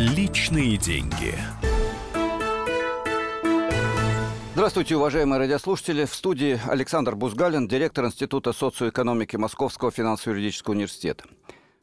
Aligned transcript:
Личные 0.00 0.78
деньги. 0.78 1.34
Здравствуйте, 4.54 4.96
уважаемые 4.96 5.38
радиослушатели. 5.38 6.06
В 6.06 6.14
студии 6.14 6.58
Александр 6.66 7.16
Бузгалин, 7.16 7.68
директор 7.68 8.06
Института 8.06 8.54
социоэкономики 8.54 9.36
Московского 9.36 9.90
финансово-юридического 9.90 10.72
университета. 10.72 11.24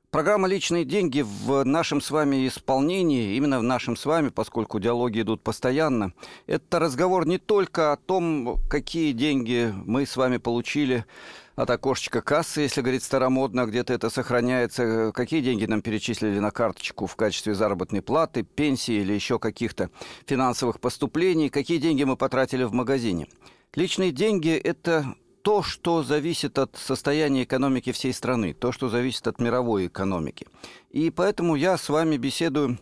Программа 0.09 0.47
«Личные 0.47 0.85
деньги» 0.85 1.21
в 1.21 1.65
нашем 1.65 1.99
с 1.99 2.11
вами 2.11 2.47
исполнении, 2.47 3.35
именно 3.35 3.59
в 3.59 3.63
нашем 3.63 3.97
с 3.97 4.05
вами, 4.05 4.29
поскольку 4.29 4.79
диалоги 4.79 5.19
идут 5.19 5.43
постоянно, 5.43 6.13
это 6.45 6.79
разговор 6.79 7.27
не 7.27 7.37
только 7.37 7.91
о 7.91 7.97
том, 7.97 8.57
какие 8.69 9.11
деньги 9.11 9.73
мы 9.85 10.05
с 10.05 10.15
вами 10.15 10.37
получили 10.37 11.03
от 11.57 11.69
окошечка 11.69 12.21
кассы, 12.21 12.61
если 12.61 12.79
говорить 12.79 13.03
старомодно, 13.03 13.65
где-то 13.65 13.91
это 13.91 14.09
сохраняется, 14.09 15.11
какие 15.13 15.41
деньги 15.41 15.65
нам 15.65 15.81
перечислили 15.81 16.39
на 16.39 16.51
карточку 16.51 17.05
в 17.05 17.17
качестве 17.17 17.53
заработной 17.53 18.01
платы, 18.01 18.43
пенсии 18.43 18.95
или 18.95 19.11
еще 19.11 19.39
каких-то 19.39 19.89
финансовых 20.25 20.79
поступлений, 20.79 21.49
какие 21.49 21.79
деньги 21.79 22.05
мы 22.05 22.15
потратили 22.15 22.63
в 22.63 22.71
магазине. 22.71 23.27
Личные 23.75 24.13
деньги– 24.13 24.51
это 24.63 25.17
то, 25.47 25.63
что 25.63 26.03
зависит 26.03 26.59
от 26.59 26.75
состояния 26.75 27.43
экономики 27.43 27.93
всей 27.93 28.11
страны, 28.11 28.53
то, 28.53 28.73
что 28.73 28.89
зависит 28.89 29.27
от 29.27 29.39
мировой 29.39 29.87
экономики. 29.87 30.45
И 30.89 31.09
поэтому 31.09 31.55
я 31.55 31.77
с 31.77 31.87
вами 31.87 32.17
беседую 32.17 32.79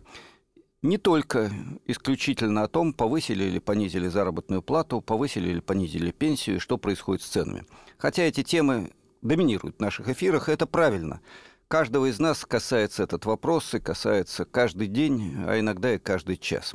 не 0.82 0.98
только 0.98 1.52
исключительно 1.86 2.64
о 2.64 2.68
том, 2.68 2.92
повысили 2.92 3.44
или 3.44 3.59
понизили 3.59 4.08
заработную 4.08 4.64
плату, 4.64 5.00
повысили 5.00 5.50
или 5.50 5.59
понизили 5.59 6.09
пенсию, 6.09 6.56
и 6.56 6.59
что 6.59 6.80
происходит 6.80 7.22
с 7.22 7.28
ценами. 7.28 7.68
Хотя 8.00 8.23
эти 8.23 8.42
темы 8.42 8.90
доминируют 9.22 9.78
в 9.78 9.82
наших 9.82 10.09
эфирах, 10.09 10.50
и 10.50 10.52
это 10.52 10.66
правильно. 10.66 11.22
Каждого 11.67 12.09
из 12.09 12.17
нас 12.17 12.45
касается 12.45 13.04
этот 13.04 13.26
вопрос, 13.26 13.76
и 13.76 13.80
касается 13.80 14.44
каждый 14.44 14.88
день, 14.88 15.36
а 15.45 15.59
иногда 15.59 15.94
и 15.94 16.00
каждый 16.00 16.38
час. 16.38 16.73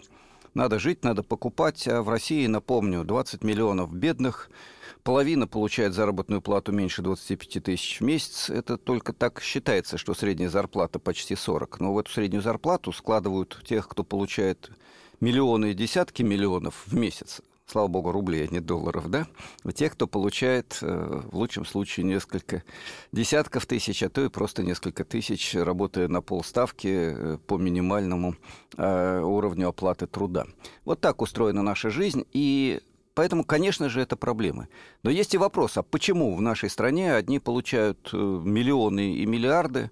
Надо 0.55 0.79
жить, 0.79 1.03
надо 1.03 1.25
покупать, 1.25 1.89
а 1.89 2.01
в 2.03 2.09
России, 2.09 2.47
напомню, 2.47 3.03
20 3.03 3.42
миллионов 3.42 3.92
бедных– 3.92 4.51
половина 5.02 5.46
получает 5.46 5.94
заработную 5.94 6.41
плату 6.41 6.72
меньше 6.72 7.02
25 7.02 7.62
тысяч 7.64 8.00
в 8.00 8.05
месяц. 8.05 8.50
Это 8.50 8.77
только 8.77 9.12
так 9.12 9.41
считается, 9.41 9.98
что 9.98 10.14
средняя 10.14 10.48
зарплата 10.48 10.98
почти 10.98 11.36
40. 11.36 11.80
Но 11.80 11.94
в 11.94 11.98
эту 11.98 12.10
среднюю 12.10 12.42
зарплату 12.42 12.92
складывают 12.92 13.62
тех, 13.66 13.88
кто 13.88 14.05
получает 14.05 14.70
миллионы 15.20 15.72
и 15.72 15.74
десятки 15.74 16.22
миллионов 16.22 16.84
в 16.86 16.94
месяц. 16.94 17.41
Слава 17.70 17.86
богу, 17.86 18.11
рублей, 18.11 18.48
а 18.48 18.52
не 18.52 18.58
долларов, 18.58 19.08
да? 19.08 19.28
Тех, 19.72 19.92
кто 19.92 20.08
получает 20.08 20.78
э, 20.83 21.22
в 21.30 21.36
лучшем 21.36 21.64
случае 21.64 22.05
несколько 22.05 22.64
десятков 23.12 23.64
тысяч, 23.64 24.02
а 24.02 24.08
то 24.08 24.24
и 24.24 24.28
просто 24.28 24.64
несколько 24.64 25.05
тысяч, 25.05 25.55
работая 25.55 26.08
на 26.08 26.20
полставки 26.20 26.88
э, 26.88 27.38
по 27.46 27.58
минимальному 27.58 28.34
э, 28.77 29.20
уровню 29.20 29.68
оплаты 29.68 30.08
труда. 30.08 30.46
Вот 30.84 31.00
так 31.00 31.22
устроена 31.22 31.62
наша 31.62 31.91
жизнь, 31.91 32.27
и 32.33 32.80
Поэтому, 33.14 33.44
конечно 33.44 33.89
же, 33.89 34.00
это 34.00 34.16
проблемы. 34.16 34.69
Но 35.03 35.11
есть 35.11 35.34
и 35.34 35.39
вопрос, 35.39 35.77
а 35.77 35.83
почему 35.83 36.34
в 36.34 36.41
нашей 36.41 36.70
стране 36.70 37.14
одни 37.14 37.39
получают 37.39 38.11
э, 38.12 38.17
миллионы 38.17 39.14
и 39.17 39.27
миллиарды, 39.27 39.91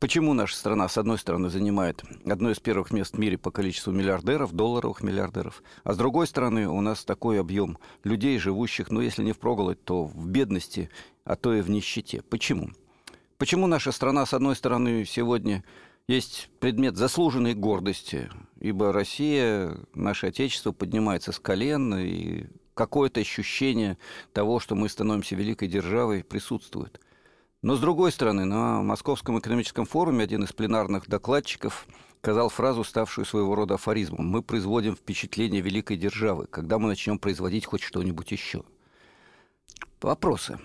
Почему 0.00 0.32
наша 0.32 0.56
страна, 0.56 0.88
с 0.88 0.96
одной 0.96 1.18
стороны, 1.18 1.50
занимает 1.50 2.02
одно 2.24 2.50
из 2.50 2.58
первых 2.58 2.90
мест 2.90 3.14
в 3.14 3.18
мире 3.18 3.36
по 3.36 3.50
количеству 3.50 3.92
миллиардеров, 3.92 4.54
долларовых 4.54 5.02
миллиардеров, 5.02 5.62
а 5.84 5.92
с 5.92 5.98
другой 5.98 6.26
стороны, 6.26 6.66
у 6.66 6.80
нас 6.80 7.04
такой 7.04 7.38
объем 7.38 7.76
людей, 8.02 8.38
живущих, 8.38 8.90
ну, 8.90 9.02
если 9.02 9.22
не 9.22 9.32
в 9.32 9.38
проголодь, 9.38 9.84
то 9.84 10.06
в 10.06 10.26
бедности, 10.26 10.88
а 11.24 11.36
то 11.36 11.52
и 11.52 11.60
в 11.60 11.68
нищете. 11.68 12.22
Почему? 12.30 12.70
Почему 13.36 13.66
наша 13.66 13.92
страна, 13.92 14.24
с 14.24 14.32
одной 14.32 14.56
стороны, 14.56 15.04
сегодня 15.04 15.64
есть 16.10 16.50
предмет 16.58 16.96
заслуженной 16.96 17.54
гордости, 17.54 18.28
ибо 18.58 18.92
Россия, 18.92 19.76
наше 19.94 20.26
Отечество, 20.26 20.72
поднимается 20.72 21.30
с 21.30 21.38
колен, 21.38 21.94
и 21.94 22.46
какое-то 22.74 23.20
ощущение 23.20 23.96
того, 24.32 24.58
что 24.58 24.74
мы 24.74 24.88
становимся 24.88 25.36
великой 25.36 25.68
державой, 25.68 26.24
присутствует. 26.24 27.00
Но, 27.62 27.76
с 27.76 27.80
другой 27.80 28.10
стороны, 28.10 28.44
на 28.44 28.82
Московском 28.82 29.38
экономическом 29.38 29.86
форуме 29.86 30.24
один 30.24 30.42
из 30.42 30.52
пленарных 30.52 31.08
докладчиков 31.08 31.86
сказал 32.18 32.48
фразу, 32.48 32.82
ставшую 32.82 33.24
своего 33.24 33.54
рода 33.54 33.74
афоризмом. 33.74 34.26
«Мы 34.26 34.42
производим 34.42 34.96
впечатление 34.96 35.60
великой 35.60 35.96
державы, 35.96 36.46
когда 36.46 36.78
мы 36.78 36.88
начнем 36.88 37.18
производить 37.18 37.66
хоть 37.66 37.82
что-нибудь 37.82 38.32
еще». 38.32 38.64
Вопросы. 40.00 40.58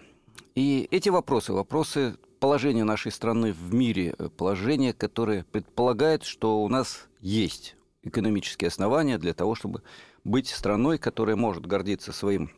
И 0.55 0.87
эти 0.89 1.09
вопросы, 1.09 1.53
вопросы 1.53 2.17
положения 2.39 2.83
нашей 2.83 3.11
страны 3.11 3.53
в 3.53 3.73
мире, 3.73 4.15
положение, 4.37 4.93
которое 4.93 5.43
предполагает, 5.51 6.23
что 6.23 6.63
у 6.63 6.69
нас 6.69 7.07
есть 7.19 7.75
экономические 8.03 8.67
основания 8.67 9.17
для 9.17 9.33
того, 9.33 9.55
чтобы 9.55 9.81
быть 10.23 10.47
страной, 10.47 10.97
которая 10.97 11.35
может 11.35 11.65
гордиться 11.65 12.11
своим 12.11 12.51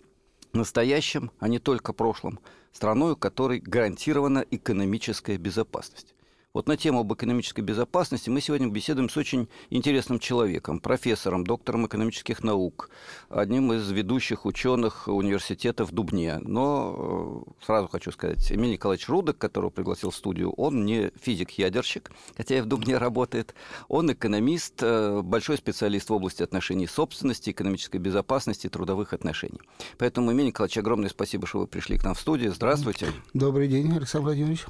настоящим, 0.54 1.32
а 1.40 1.48
не 1.48 1.60
только 1.60 1.94
прошлым, 1.94 2.40
страной, 2.72 3.14
у 3.14 3.16
которой 3.16 3.60
гарантирована 3.60 4.46
экономическая 4.52 5.38
безопасность. 5.38 6.14
Вот 6.54 6.68
на 6.68 6.78
тему 6.78 7.02
об 7.02 7.14
экономической 7.14 7.62
безопасности 7.62 8.30
мы 8.30 8.42
сегодня 8.42 8.68
беседуем 8.68 9.10
с 9.10 9.18
очень 9.18 9.48
интересным 9.70 10.18
человеком, 10.18 10.80
профессором, 10.80 11.46
доктором 11.46 11.86
экономических 11.86 12.44
наук, 12.44 12.90
одним 13.30 13.74
из 13.74 13.90
ведущих 13.92 14.46
ученых 14.46 15.08
университета 15.08 15.86
в 15.86 15.92
Дубне. 15.92 16.40
Но 16.40 17.46
э, 17.60 17.64
сразу 17.66 17.88
хочу 17.90 18.12
сказать, 18.12 18.52
Эмиль 18.52 18.72
Николаевич 18.72 19.10
Рудок, 19.10 19.38
которого 19.38 19.70
пригласил 19.70 20.10
в 20.10 20.16
студию, 20.16 20.52
он 20.54 20.86
не 20.86 21.12
физик-ядерщик, 21.22 22.12
хотя 22.36 22.58
и 22.58 22.62
в 22.62 22.66
Дубне 22.66 22.98
работает. 22.98 23.54
Он 23.90 24.12
экономист, 24.12 24.82
э, 24.82 25.22
большой 25.22 25.58
специалист 25.58 26.10
в 26.10 26.14
области 26.14 26.44
отношений 26.44 26.88
собственности, 26.88 27.52
экономической 27.52 27.98
безопасности, 27.98 28.70
трудовых 28.70 29.14
отношений. 29.14 29.60
Поэтому, 29.98 30.32
Эмиль 30.32 30.48
Николаевич, 30.48 30.78
огромное 30.78 31.10
спасибо, 31.10 31.46
что 31.46 31.60
вы 31.60 31.68
пришли 31.68 31.98
к 31.98 32.04
нам 32.04 32.16
в 32.16 32.20
студию. 32.20 32.54
Здравствуйте. 32.54 33.08
Добрый 33.34 33.68
день, 33.68 33.92
Александр 33.96 34.28
Владимирович. 34.28 34.66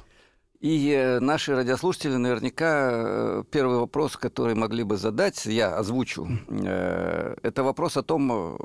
И 0.60 0.90
э, 0.90 1.20
наши 1.20 1.54
радиослушатели 1.54 2.16
наверняка 2.16 2.90
э, 2.92 3.44
первый 3.50 3.78
вопрос, 3.78 4.16
который 4.16 4.56
могли 4.56 4.82
бы 4.82 4.96
задать, 4.96 5.46
я 5.46 5.76
озвучу, 5.76 6.28
э, 6.48 7.36
это 7.42 7.62
вопрос 7.62 7.96
о 7.96 8.02
том, 8.02 8.58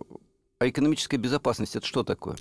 а 0.60 0.68
экономическая 0.68 1.18
безопасность 1.18 1.76
это 1.76 1.86
что 1.86 2.04
такое? 2.04 2.36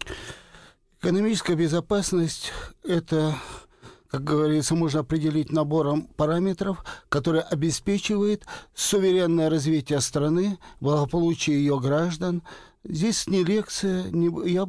Экономическая 1.02 1.54
безопасность 1.54 2.50
это 2.82 3.34
как 4.10 4.24
говорится, 4.24 4.74
можно 4.74 5.00
определить 5.00 5.50
набором 5.50 6.02
параметров, 6.02 6.84
который 7.08 7.40
обеспечивает 7.40 8.44
суверенное 8.74 9.48
развитие 9.48 10.02
страны, 10.02 10.58
благополучие 10.80 11.56
ее 11.56 11.80
граждан. 11.80 12.42
Здесь 12.84 13.26
не 13.26 13.42
лекция, 13.42 14.10
не, 14.10 14.50
я 14.50 14.66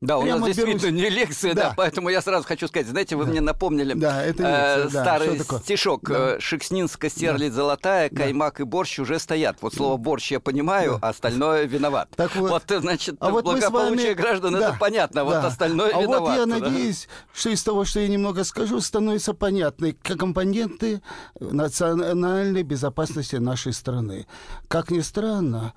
да, 0.00 0.16
у 0.16 0.22
Прямо 0.22 0.38
нас 0.38 0.46
действительно 0.48 0.96
берусь... 0.96 1.02
не 1.02 1.10
лекция, 1.10 1.54
да. 1.54 1.62
да, 1.62 1.74
поэтому 1.76 2.08
я 2.08 2.22
сразу 2.22 2.46
хочу 2.46 2.68
сказать, 2.68 2.86
знаете, 2.86 3.16
вы 3.16 3.26
да. 3.26 3.30
мне 3.32 3.42
напомнили 3.42 3.92
да, 3.92 4.24
это 4.24 4.42
лекция, 4.42 4.86
э, 4.86 4.88
старый 4.88 5.38
да. 5.38 5.58
стишок 5.58 6.08
да. 6.08 6.36
Э, 6.36 6.40
«Шекснинская 6.40 7.10
стерлядь 7.10 7.50
да. 7.50 7.56
золотая, 7.56 8.08
да. 8.08 8.16
каймак 8.16 8.60
и 8.60 8.64
борщ 8.64 8.98
уже 8.98 9.18
стоят». 9.18 9.58
Вот 9.60 9.74
слово 9.74 9.98
«борщ» 9.98 10.32
я 10.32 10.40
понимаю, 10.40 10.92
да. 10.92 11.08
а 11.08 11.10
остальное 11.10 11.64
виноват. 11.64 12.08
Так 12.16 12.34
вот, 12.34 12.50
вот 12.50 12.80
значит, 12.80 13.16
а 13.20 13.28
вот 13.28 13.44
благополучие 13.44 14.08
вами... 14.08 14.14
граждан, 14.14 14.52
да. 14.54 14.68
это 14.70 14.76
понятно, 14.80 15.16
да. 15.16 15.24
вот 15.24 15.44
остальное 15.44 15.92
а 15.94 16.00
виноват. 16.00 16.20
Вот 16.20 16.34
я 16.34 16.46
да. 16.46 16.70
надеюсь, 16.70 17.06
что 17.34 17.50
из 17.50 17.62
того, 17.62 17.84
что 17.84 18.00
я 18.00 18.08
немного 18.08 18.44
скажу, 18.44 18.80
становится 18.80 19.34
понятны 19.34 19.92
компоненты 19.92 21.02
национальной 21.38 22.62
безопасности 22.62 23.36
нашей 23.36 23.74
страны. 23.74 24.26
Как 24.68 24.90
ни 24.90 25.00
странно, 25.00 25.74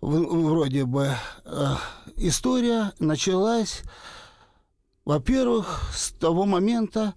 вроде 0.00 0.84
бы 0.84 1.10
э, 1.44 1.74
история 2.20 2.92
началась, 2.98 3.82
во-первых, 5.04 5.90
с 5.94 6.12
того 6.12 6.44
момента, 6.44 7.14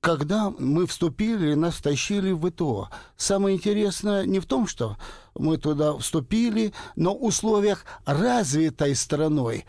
когда 0.00 0.50
мы 0.50 0.86
вступили, 0.86 1.54
нас 1.54 1.74
втащили 1.74 2.32
в 2.32 2.50
ВТО. 2.50 2.90
Самое 3.16 3.56
интересное 3.56 4.24
не 4.24 4.40
в 4.40 4.46
том, 4.46 4.66
что 4.66 4.96
мы 5.34 5.56
туда 5.56 5.96
вступили, 5.96 6.72
но 6.96 7.14
в 7.14 7.24
условиях 7.24 7.84
развитой 8.04 8.94
страной 8.94 9.66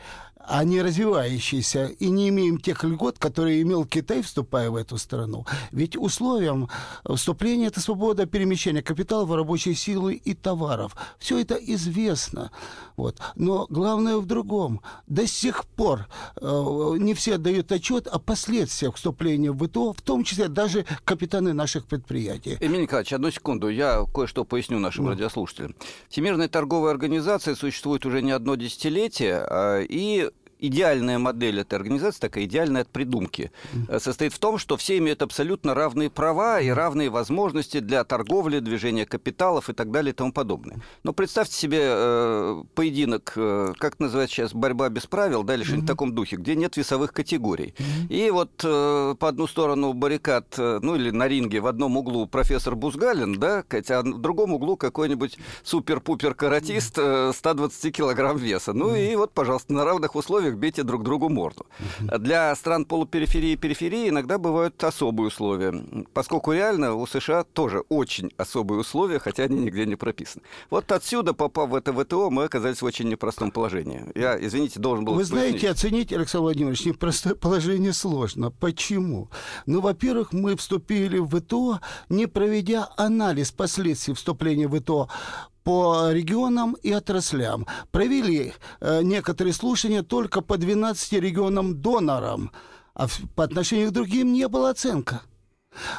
а 0.48 0.64
не 0.64 0.82
развивающийся, 0.82 1.88
и 1.88 2.10
не 2.10 2.30
имеем 2.30 2.58
тех 2.58 2.84
льгот, 2.84 3.18
которые 3.20 3.62
имел 3.62 3.86
Китай, 3.86 4.22
вступая 4.22 4.70
в 4.70 4.76
эту 4.76 4.98
страну. 4.98 5.46
Ведь 5.72 5.96
условием 5.96 6.70
вступления– 7.08 7.68
это 7.68 7.80
свобода 7.80 8.26
перемещения 8.26 8.82
капиталов, 8.82 9.32
рабочей 9.32 9.74
силы 9.74 10.16
и 10.16 10.34
товаров. 10.34 10.96
Все 11.20 11.40
это 11.40 11.56
известно. 11.56 12.52
Вот. 12.98 13.20
Но 13.36 13.66
главное 13.70 14.18
в 14.18 14.26
другом. 14.26 14.82
До 15.08 15.26
сих 15.26 15.66
пор 15.66 16.08
э, 16.40 16.96
не 17.00 17.14
все 17.14 17.38
дают 17.38 17.72
отчет 17.72 18.08
о 18.08 18.20
последствиях 18.20 18.96
вступления 18.96 19.52
в 19.52 19.68
ВТО, 19.68 19.94
в 19.94 20.02
том 20.02 20.24
числе 20.24 20.48
даже 20.48 20.86
капитаны 21.04 21.54
наших 21.54 21.86
предприятий. 21.86 22.58
Эмиль 22.60 22.82
Николаевич, 22.82 23.14
одну 23.14 23.32
секунду, 23.32 23.70
я 23.70 24.06
кое-что 24.14 24.44
поясню 24.44 24.80
нашим 24.80 25.06
ну. 25.06 25.12
радиослушателям. 25.12 25.76
Всемирная 26.10 26.48
торговая 26.48 26.92
организация 26.92 27.56
существует 27.56 28.06
уже 28.06 28.22
не 28.22 28.32
одно 28.32 28.56
десятилетие, 28.56 29.46
а, 29.50 29.82
и 29.82 30.30
идеальная 30.62 31.20
модель 31.20 31.60
этой 31.60 31.76
организации, 31.76 32.20
такая 32.20 32.46
идеальная 32.46 32.84
от 32.84 32.90
придумки, 32.90 33.52
э, 33.90 34.00
состоит 34.00 34.34
в 34.34 34.40
том, 34.40 34.58
что 34.58 34.78
все 34.78 34.98
имеют 35.00 35.22
абсолютно 35.22 35.74
равные 35.74 36.10
права 36.10 36.62
и 36.62 36.70
равные 36.70 37.10
возможности 37.10 37.80
для 37.80 38.04
торговли, 38.04 38.60
движения 38.60 39.06
капиталов 39.06 39.70
и 39.70 39.74
так 39.74 39.92
далее 39.92 40.14
и 40.14 40.16
тому 40.16 40.32
подобное. 40.32 40.78
Но 41.04 41.14
представьте 41.14 41.56
себе 41.56 41.80
э, 41.82 42.64
поединок, 42.76 43.34
э, 43.36 43.74
как 43.78 44.00
называется 44.00 44.36
сейчас, 44.36 44.54
борьба 44.54 44.90
без 44.90 45.08
правил, 45.08 45.44
да, 45.44 45.56
или 45.56 45.64
что-нибудь 45.64 45.86
в 45.86 45.88
таком 45.88 46.14
духе, 46.14 46.38
где 46.38 46.56
нет 46.56 46.78
весовых 46.78 47.12
категорий. 47.12 47.74
И 48.10 48.30
вот 48.30 48.52
э, 48.64 49.16
по 49.20 49.28
одну 49.28 49.48
сторону 49.48 49.94
баррикад, 49.94 50.54
э, 50.58 50.80
ну 50.82 50.96
или 50.96 51.10
на 51.10 51.28
ринге 51.28 51.60
в 51.60 51.68
одном 51.68 51.98
углу 51.98 52.28
профессор 52.28 52.76
Бузгалин, 52.76 53.40
да, 53.40 53.64
а 53.90 54.02
в 54.02 54.20
другом 54.20 54.54
углу 54.54 54.78
какой-нибудь 54.78 55.38
супер-пупер 55.64 56.34
каратист 56.36 56.98
э, 56.98 57.32
120 57.34 57.96
килограмм 57.96 58.38
веса. 58.38 58.74
Ну 58.74 58.96
и 58.96 59.16
вот, 59.16 59.34
пожалуйста, 59.34 59.74
на 59.74 59.86
равных 59.86 60.16
условиях 60.16 60.51
бейте 60.58 60.84
друг 60.84 61.04
другу 61.04 61.30
морду. 61.30 61.66
Для 62.00 62.56
стран 62.56 62.86
полупериферии 62.86 63.52
и 63.52 63.56
периферии 63.56 64.10
иногда 64.10 64.38
бывают 64.38 64.84
особые 64.84 65.28
условия, 65.28 65.74
поскольку 66.14 66.52
реально 66.52 66.96
у 66.96 67.06
США 67.08 67.44
тоже 67.44 67.84
очень 67.90 68.32
особые 68.38 68.80
условия, 68.80 69.20
хотя 69.20 69.44
они 69.44 69.60
нигде 69.60 69.86
не 69.86 69.96
прописаны. 69.96 70.44
Вот 70.70 70.92
отсюда, 70.92 71.34
попав 71.34 71.70
в 71.70 71.76
это 71.76 71.94
ВТО, 71.94 72.30
мы 72.30 72.44
оказались 72.46 72.82
в 72.82 72.86
очень 72.86 73.10
непростом 73.10 73.52
положении. 73.52 74.06
Я, 74.16 74.38
извините, 74.44 74.80
должен 74.80 75.06
был 75.06 75.14
Вы 75.14 75.20
пояснить. 75.22 75.40
знаете, 75.40 75.70
оценить, 75.70 76.14
Александр 76.14 76.44
Владимирович, 76.44 76.86
непростое 76.86 77.36
положение 77.36 77.94
сложно. 77.94 78.52
Почему? 78.52 79.30
Ну, 79.66 79.82
во-первых, 79.82 80.34
мы 80.34 80.56
вступили 80.56 81.18
в 81.18 81.30
ВТО, 81.40 81.80
не 82.10 82.28
проведя 82.28 82.90
анализ 82.98 83.52
последствий 83.52 84.14
вступления 84.14 84.68
в 84.68 84.80
ВТО 84.80 85.10
по 85.64 86.12
регионам 86.12 86.74
и 86.84 86.92
отраслям. 86.92 87.68
Провели 87.92 88.54
э, 88.80 89.02
некоторые 89.04 89.54
слушания 89.54 90.04
только 90.04 90.42
по 90.42 90.58
12 90.58 91.14
регионам-донорам, 91.20 92.52
а 92.94 93.08
в- 93.08 93.22
по 93.36 93.44
отношению 93.44 93.90
к 93.90 93.94
другим 93.94 94.34
не 94.34 94.48
было 94.48 94.70
оценка. 94.70 95.22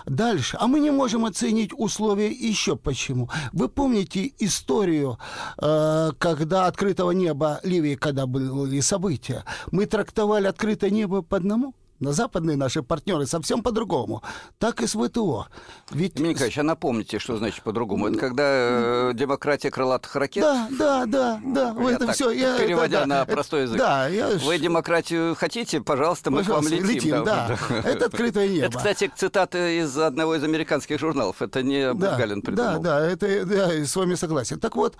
Дальше. 0.04 0.58
А 0.60 0.66
мы 0.66 0.80
не 0.80 0.90
можем 0.90 1.24
оценить 1.24 1.70
условия 1.74 2.30
еще 2.30 2.76
почему. 2.76 3.30
Вы 3.52 3.68
помните 3.68 4.32
историю, 4.38 5.18
э, 5.58 6.10
когда 6.18 6.66
открытого 6.66 7.12
неба 7.12 7.60
Ливии, 7.62 7.94
когда 7.94 8.26
были 8.26 8.80
события? 8.80 9.44
Мы 9.70 9.86
трактовали 9.86 10.46
открытое 10.46 10.90
небо 10.90 11.22
по 11.22 11.38
одному? 11.38 11.74
На 12.02 12.12
западные 12.12 12.56
наши 12.56 12.82
партнеры 12.82 13.26
совсем 13.26 13.62
по-другому. 13.62 14.24
Так 14.58 14.82
и 14.82 14.88
с 14.88 14.94
ВТО. 14.94 15.46
Ведь... 15.92 16.14
Евгений 16.14 16.30
Николаевич, 16.30 16.58
а 16.58 16.64
напомните, 16.64 17.20
что 17.20 17.36
значит 17.36 17.62
по-другому? 17.62 18.08
Это 18.08 18.18
когда 18.18 18.42
э, 18.44 19.12
демократия 19.14 19.70
крылатых 19.70 20.16
ракет? 20.16 20.42
Да, 20.42 20.68
да, 20.70 21.06
да, 21.06 21.40
да. 21.44 21.68
Я 21.68 21.72
в 21.72 21.86
этом 21.86 22.06
так, 22.08 22.16
все. 22.16 22.30
Я, 22.32 22.58
переводя 22.58 23.02
да, 23.02 23.06
на 23.06 23.24
да. 23.24 23.32
простой 23.32 23.62
язык. 23.62 23.78
Да, 23.78 24.08
я... 24.08 24.30
Вы 24.30 24.58
демократию 24.58 25.36
хотите? 25.36 25.80
Пожалуйста, 25.80 26.32
мы 26.32 26.38
Пожалуйста, 26.38 26.76
к 26.76 26.80
вам 26.80 26.90
летим. 26.90 27.24
да. 27.24 27.56
Это 27.84 28.06
открытое 28.06 28.48
небо. 28.52 28.66
Это, 28.66 28.78
кстати, 28.78 29.08
цитата 29.14 29.80
из 29.80 29.96
одного 29.96 30.34
из 30.34 30.42
американских 30.42 30.98
журналов. 30.98 31.40
Это 31.40 31.62
не 31.62 31.86
да, 31.86 31.94
Бузгалин 31.94 32.40
да, 32.40 32.44
придумал. 32.44 32.80
да, 32.80 33.00
это 33.06 33.46
да, 33.46 33.72
я 33.72 33.86
с 33.86 33.94
вами 33.94 34.16
согласен. 34.16 34.58
Так 34.58 34.74
вот, 34.74 34.96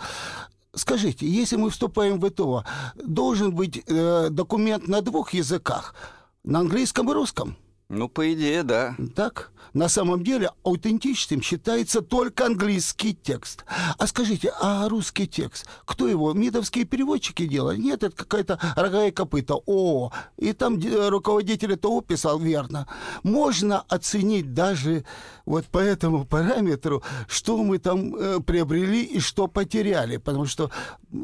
скажите, 0.74 1.26
если 1.26 1.56
мы 1.56 1.70
вступаем 1.70 2.20
в 2.20 2.30
ВТО, 2.30 2.64
должен 2.94 3.52
быть 3.52 3.82
э, 3.88 4.28
документ 4.30 4.88
на 4.88 5.02
двух 5.02 5.32
языках, 5.32 5.94
на 6.44 6.60
английском 6.60 7.10
и 7.10 7.14
русском. 7.14 7.56
Ну, 7.92 8.08
по 8.08 8.32
идее, 8.32 8.62
да. 8.62 8.96
Так? 9.14 9.50
На 9.74 9.88
самом 9.88 10.22
деле 10.22 10.50
аутентичным 10.64 11.40
считается 11.40 12.02
только 12.02 12.44
английский 12.46 13.14
текст. 13.14 13.64
А 13.96 14.06
скажите, 14.06 14.52
а 14.60 14.86
русский 14.88 15.26
текст? 15.26 15.66
Кто 15.86 16.08
его? 16.08 16.32
МИДовские 16.34 16.84
переводчики 16.84 17.46
делали? 17.46 17.78
Нет, 17.78 18.02
это 18.02 18.14
какая-то 18.14 18.58
рога 18.76 19.06
и 19.06 19.10
копыта. 19.10 19.54
О, 19.64 20.10
и 20.36 20.52
там 20.52 20.78
руководитель 21.08 21.76
ТО 21.76 22.02
писал 22.02 22.38
верно. 22.38 22.86
Можно 23.22 23.80
оценить 23.88 24.52
даже 24.52 25.04
вот 25.46 25.64
по 25.66 25.78
этому 25.78 26.26
параметру, 26.26 27.02
что 27.26 27.56
мы 27.62 27.78
там 27.78 28.14
э, 28.14 28.40
приобрели 28.40 29.02
и 29.04 29.20
что 29.20 29.46
потеряли. 29.48 30.18
Потому 30.18 30.44
что 30.44 30.70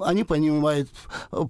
они 0.00 0.24
понимают, 0.24 0.88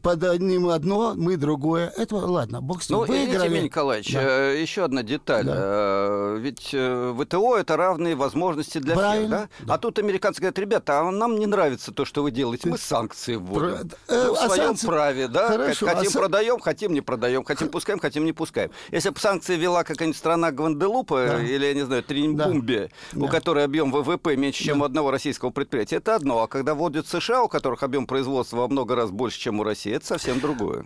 под 0.02 0.24
одним 0.24 0.66
одно, 0.68 1.14
мы 1.16 1.36
другое. 1.36 1.92
Это 1.96 2.16
ладно, 2.16 2.60
бог 2.60 2.82
с 2.82 2.88
ним. 2.90 2.98
Ну, 3.00 3.04
Выиграли. 3.06 3.44
Евгений 3.44 3.64
Николаевич, 3.66 4.12
Да. 4.12 4.22
э, 4.22 4.60
еще 4.60 4.82
одна 4.84 5.04
деталь. 5.08 5.44
Да. 5.46 5.54
Э, 5.56 6.36
Ведь 6.38 6.70
э, 6.72 7.14
ВТО 7.18 7.56
это 7.56 7.76
равные 7.76 8.14
возможности 8.14 8.78
для 8.78 8.94
Правильно, 8.94 9.48
всех, 9.56 9.66
да? 9.66 9.74
А 9.74 9.78
тут 9.78 9.98
американцы 9.98 10.40
говорят, 10.40 10.58
ребята, 10.58 11.00
а 11.00 11.10
нам 11.10 11.38
не 11.38 11.46
нравится 11.46 11.92
то, 11.92 12.04
что 12.04 12.22
вы 12.22 12.30
делаете, 12.30 12.68
мы 12.68 12.78
санкции 12.78 13.36
вводим. 13.36 13.88
Про- 13.88 14.14
э, 14.14 14.26
Мы 14.28 14.32
в 14.34 14.36
а 14.38 14.46
своем 14.48 14.64
санкции- 14.66 14.86
праве, 14.86 15.28
да? 15.28 15.48
Хорошо, 15.48 15.86
Хотим 15.86 16.10
а 16.14 16.18
продаем, 16.18 16.60
хотим 16.60 16.92
не 16.92 17.00
продаем, 17.00 17.44
хотим 17.44 17.68
пускаем, 17.68 17.98
хотим 17.98 18.24
не 18.24 18.32
пускаем. 18.32 18.70
Если 18.92 19.10
бы 19.10 19.18
санкции 19.18 19.56
вела 19.56 19.82
какая-нибудь 19.84 20.16
страна 20.18 20.52
Гванделупа 20.52 21.16
Да. 21.26 21.42
или, 21.42 21.64
я 21.66 21.74
не 21.74 21.84
знаю, 21.86 22.02
Тринбумбе, 22.02 22.90
у 23.14 23.26
Да. 23.26 23.28
которой 23.28 23.64
объем 23.64 23.90
ВВП 23.90 24.36
меньше, 24.36 24.62
чем 24.64 24.82
у 24.82 24.84
одного 24.84 25.10
российского 25.10 25.50
предприятия, 25.50 25.96
это 25.96 26.14
одно. 26.14 26.42
А 26.42 26.46
когда 26.46 26.74
вводят 26.74 27.06
США, 27.06 27.42
у 27.42 27.48
которых 27.48 27.82
объем 27.82 28.06
производства 28.06 28.58
во 28.58 28.68
много 28.68 28.94
раз 28.94 29.10
больше, 29.10 29.38
чем 29.40 29.60
у 29.60 29.64
России, 29.64 29.92
это 29.94 30.06
совсем 30.06 30.40
другое. 30.40 30.84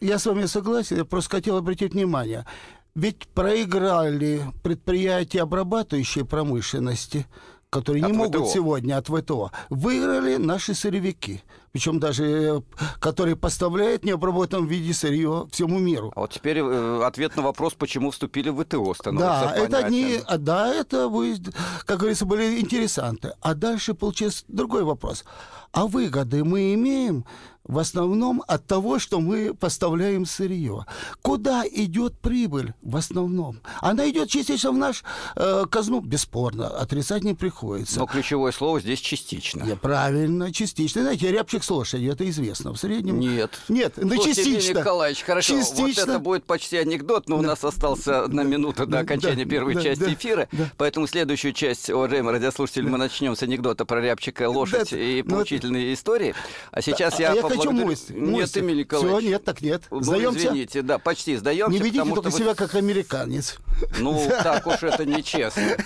Я 0.00 0.18
с 0.18 0.26
вами 0.26 0.46
согласен, 0.46 0.96
я 0.96 1.04
просто 1.04 1.30
хотел 1.36 1.56
обратить 1.56 1.92
внимание. 1.92 2.44
Ведь 2.94 3.26
проиграли 3.28 4.42
предприятия 4.62 5.42
обрабатывающей 5.42 6.24
промышленности, 6.24 7.26
которые 7.70 8.02
не 8.02 8.10
От 8.10 8.16
могут 8.16 8.42
ВТО. 8.42 8.52
сегодня 8.52 8.98
от 8.98 9.06
ВТО. 9.08 9.50
Выиграли 9.70 10.36
наши 10.36 10.74
сырьевики, 10.74 11.42
причем 11.72 11.98
даже 12.00 12.24
э, 12.24 12.60
которые 13.00 13.34
поставляют 13.34 14.04
необработанном 14.04 14.66
виде 14.66 14.92
сырье 14.92 15.46
всему 15.50 15.78
миру. 15.78 16.12
А 16.14 16.20
вот 16.20 16.32
теперь 16.32 16.58
э, 16.58 17.02
ответ 17.02 17.34
на 17.34 17.42
вопрос, 17.42 17.72
почему 17.72 18.10
вступили 18.10 18.50
в 18.50 18.62
ВТО, 18.62 18.92
становится 18.92 19.54
Да, 19.54 19.56
это 19.56 19.88
не, 19.88 20.20
а, 20.26 20.36
да, 20.36 20.68
это 20.74 21.08
вы, 21.08 21.38
как 21.86 22.00
говорится, 22.00 22.26
были 22.26 22.60
интересанты. 22.60 23.32
А 23.40 23.54
дальше 23.54 23.94
получается 23.94 24.44
другой 24.48 24.84
вопрос. 24.84 25.24
А 25.72 25.86
выгоды 25.86 26.44
мы 26.44 26.74
имеем 26.74 27.24
в 27.64 27.78
основном 27.78 28.42
от 28.46 28.66
того, 28.66 28.98
что 28.98 29.20
мы 29.20 29.54
поставляем 29.54 30.26
сырье. 30.26 30.86
Куда 31.22 31.64
идет 31.66 32.18
прибыль 32.18 32.74
в 32.82 32.96
основном? 32.96 33.60
Она 33.80 34.08
идет 34.10 34.30
частично 34.30 34.72
в 34.72 34.76
наш 34.76 35.04
э, 35.36 35.64
казну, 35.70 36.00
бесспорно, 36.00 36.68
отрицать 36.68 37.24
не 37.24 37.34
приходится. 37.34 38.00
Но 38.00 38.06
ключевое 38.06 38.52
слово 38.52 38.80
здесь 38.80 39.00
частично. 39.00 39.64
Я 39.64 39.76
правильно, 39.76 40.52
частично. 40.52 41.02
Знаете, 41.02 41.30
рябчик 41.30 41.62
с 41.62 41.70
лошадью, 41.70 42.12
это 42.12 42.28
известно. 42.28 42.72
В 42.72 42.76
среднем... 42.78 43.20
Нет. 43.20 43.60
Нет, 43.68 43.94
ну 43.96 44.14
Слушайте, 44.14 44.40
Евгений 44.40 44.56
частично. 44.58 44.78
Николаевич, 44.80 45.22
хорошо, 45.22 45.54
вот 45.54 45.62
Частично. 45.62 46.00
это 46.02 46.18
будет 46.18 46.44
почти 46.44 46.76
анекдот, 46.76 47.28
но 47.28 47.38
у 47.38 47.42
нас 47.42 47.62
осталась 47.64 48.06
одна 48.08 48.42
минута 48.42 48.86
до 48.86 48.92
Да, 48.92 48.98
окончания 49.00 49.44
да, 49.44 49.50
первой 49.50 49.74
да, 49.74 49.82
части 49.82 50.04
да, 50.04 50.12
эфира, 50.12 50.48
да. 50.52 50.70
поэтому 50.76 51.06
следующую 51.06 51.52
часть, 51.52 51.90
уважаемые 51.90 52.34
радиослушатели, 52.34 52.88
мы 52.88 52.98
начнем 52.98 53.36
с 53.36 53.42
анекдота 53.42 53.84
про 53.84 54.00
рябчика, 54.00 54.48
лошадь 54.48 54.90
Да, 54.90 54.98
и 54.98 55.22
ну, 55.22 55.36
поучительные 55.36 55.94
истории. 55.94 56.34
А 56.70 56.82
сейчас 56.82 57.18
А 57.18 57.22
я 57.22 57.32
я 57.32 57.42
хочу 57.56 57.70
поблагодарю- 57.70 57.84
мусть. 57.86 58.10
Нет, 58.10 58.56
Эмилий 58.56 58.80
Николаевич. 58.80 59.18
Все, 59.20 59.28
нет, 59.30 59.44
так 59.44 59.62
нет. 59.62 59.82
Ну, 59.90 60.02
Сдаемся? 60.02 60.38
извините, 60.38 60.82
да, 60.82 60.98
почти 60.98 61.36
сдаемся. 61.36 61.72
Не 61.72 61.78
ведите 61.78 62.04
только 62.04 62.30
что 62.30 62.30
вы- 62.30 62.38
себя 62.38 62.54
как 62.54 62.74
американец. 62.74 63.56
Ну, 63.98 64.20
так 64.42 64.66
уж 64.66 64.82
это 64.82 65.04
нечестно. 65.04 65.76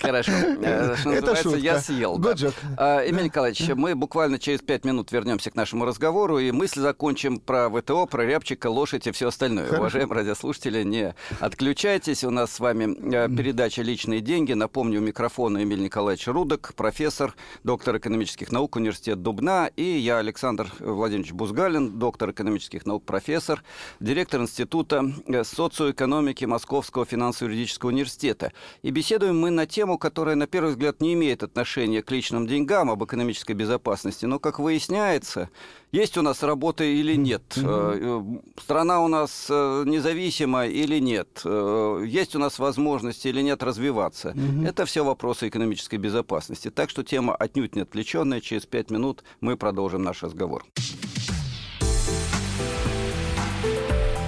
Хорошо. 0.00 0.32
Э, 0.32 0.96
Что 0.98 1.10
называется, 1.10 1.56
я 1.56 1.80
съел. 1.80 2.18
joke. 2.18 2.54
А, 2.76 3.08
Эмиль 3.08 3.24
Николаевич, 3.24 3.68
мы 3.74 3.94
буквально 3.94 4.38
через 4.38 4.60
пять 4.60 4.84
минут 4.84 5.12
вернемся 5.12 5.50
к 5.50 5.54
нашему 5.54 5.84
разговору, 5.84 6.38
и 6.38 6.50
мысль 6.50 6.80
закончим 6.80 7.38
про 7.38 7.68
ВТО, 7.70 8.06
про 8.06 8.24
рябчика, 8.24 8.68
лошадь 8.68 9.06
и 9.06 9.12
все 9.12 9.28
остальное. 9.28 9.70
Уважаемые 9.70 10.16
радиослушатели, 10.20 10.82
не 10.82 11.14
отключайтесь. 11.40 12.24
У 12.24 12.30
нас 12.30 12.52
с 12.52 12.60
вами 12.60 12.96
э, 13.14 13.28
передача 13.34 13.82
«Личные 13.82 14.20
деньги». 14.20 14.52
Напомню, 14.52 15.00
у 15.00 15.02
микрофона 15.02 15.62
Эмиль 15.62 15.80
Николаевич 15.82 16.26
Рудок, 16.28 16.72
профессор, 16.76 17.34
доктор 17.62 17.96
экономических 17.98 18.50
наук, 18.52 18.76
университет 18.76 19.22
Дубна, 19.22 19.70
и 19.76 19.82
я, 19.84 20.18
Александр 20.18 20.33
Владимирович 20.80 21.32
Бузгалин, 21.32 21.98
доктор 21.98 22.30
экономических 22.30 22.86
наук, 22.86 23.04
профессор, 23.04 23.62
директор 24.00 24.40
Института 24.40 25.04
э, 25.26 25.44
социоэкономики 25.44 26.44
Московского 26.44 27.04
финансово-юридического 27.04 27.90
университета. 27.90 28.52
И 28.82 28.90
беседуем 28.90 29.38
мы 29.38 29.50
на 29.50 29.66
тему, 29.66 29.98
которая, 29.98 30.34
на 30.36 30.46
первый 30.46 30.70
взгляд, 30.70 31.00
не 31.00 31.14
имеет 31.14 31.42
отношения 31.42 32.02
к 32.02 32.10
личным 32.10 32.46
деньгам, 32.46 32.90
об 32.90 33.04
экономической 33.04 33.52
безопасности. 33.52 34.26
Но, 34.26 34.38
как 34.38 34.58
выясняется, 34.58 35.50
есть 35.94 36.18
у 36.18 36.22
нас 36.22 36.42
работа 36.42 36.82
или 36.82 37.14
нет, 37.14 37.42
э, 37.56 38.22
страна 38.60 39.00
у 39.00 39.08
нас 39.08 39.46
э, 39.48 39.84
независима 39.86 40.66
или 40.66 40.98
нет, 40.98 41.42
есть 41.44 42.34
у 42.34 42.38
нас 42.38 42.58
возможности 42.58 43.28
или 43.28 43.40
нет 43.42 43.62
развиваться. 43.62 44.34
Это 44.64 44.86
все 44.86 45.04
вопросы 45.04 45.48
экономической 45.48 45.96
безопасности. 45.96 46.70
Так 46.70 46.90
что 46.90 47.04
тема 47.04 47.34
отнюдь 47.34 47.76
не 47.76 47.82
отвлеченная. 47.82 48.40
Через 48.40 48.66
пять 48.66 48.90
минут 48.90 49.22
мы 49.40 49.56
продолжим 49.56 50.02
наш 50.02 50.22
разговор. 50.22 50.64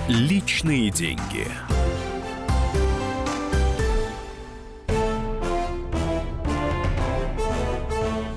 Личные 0.09 0.91
деньги. 0.91 1.49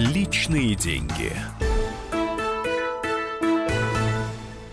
Личные 0.00 0.74
деньги. 0.76 1.30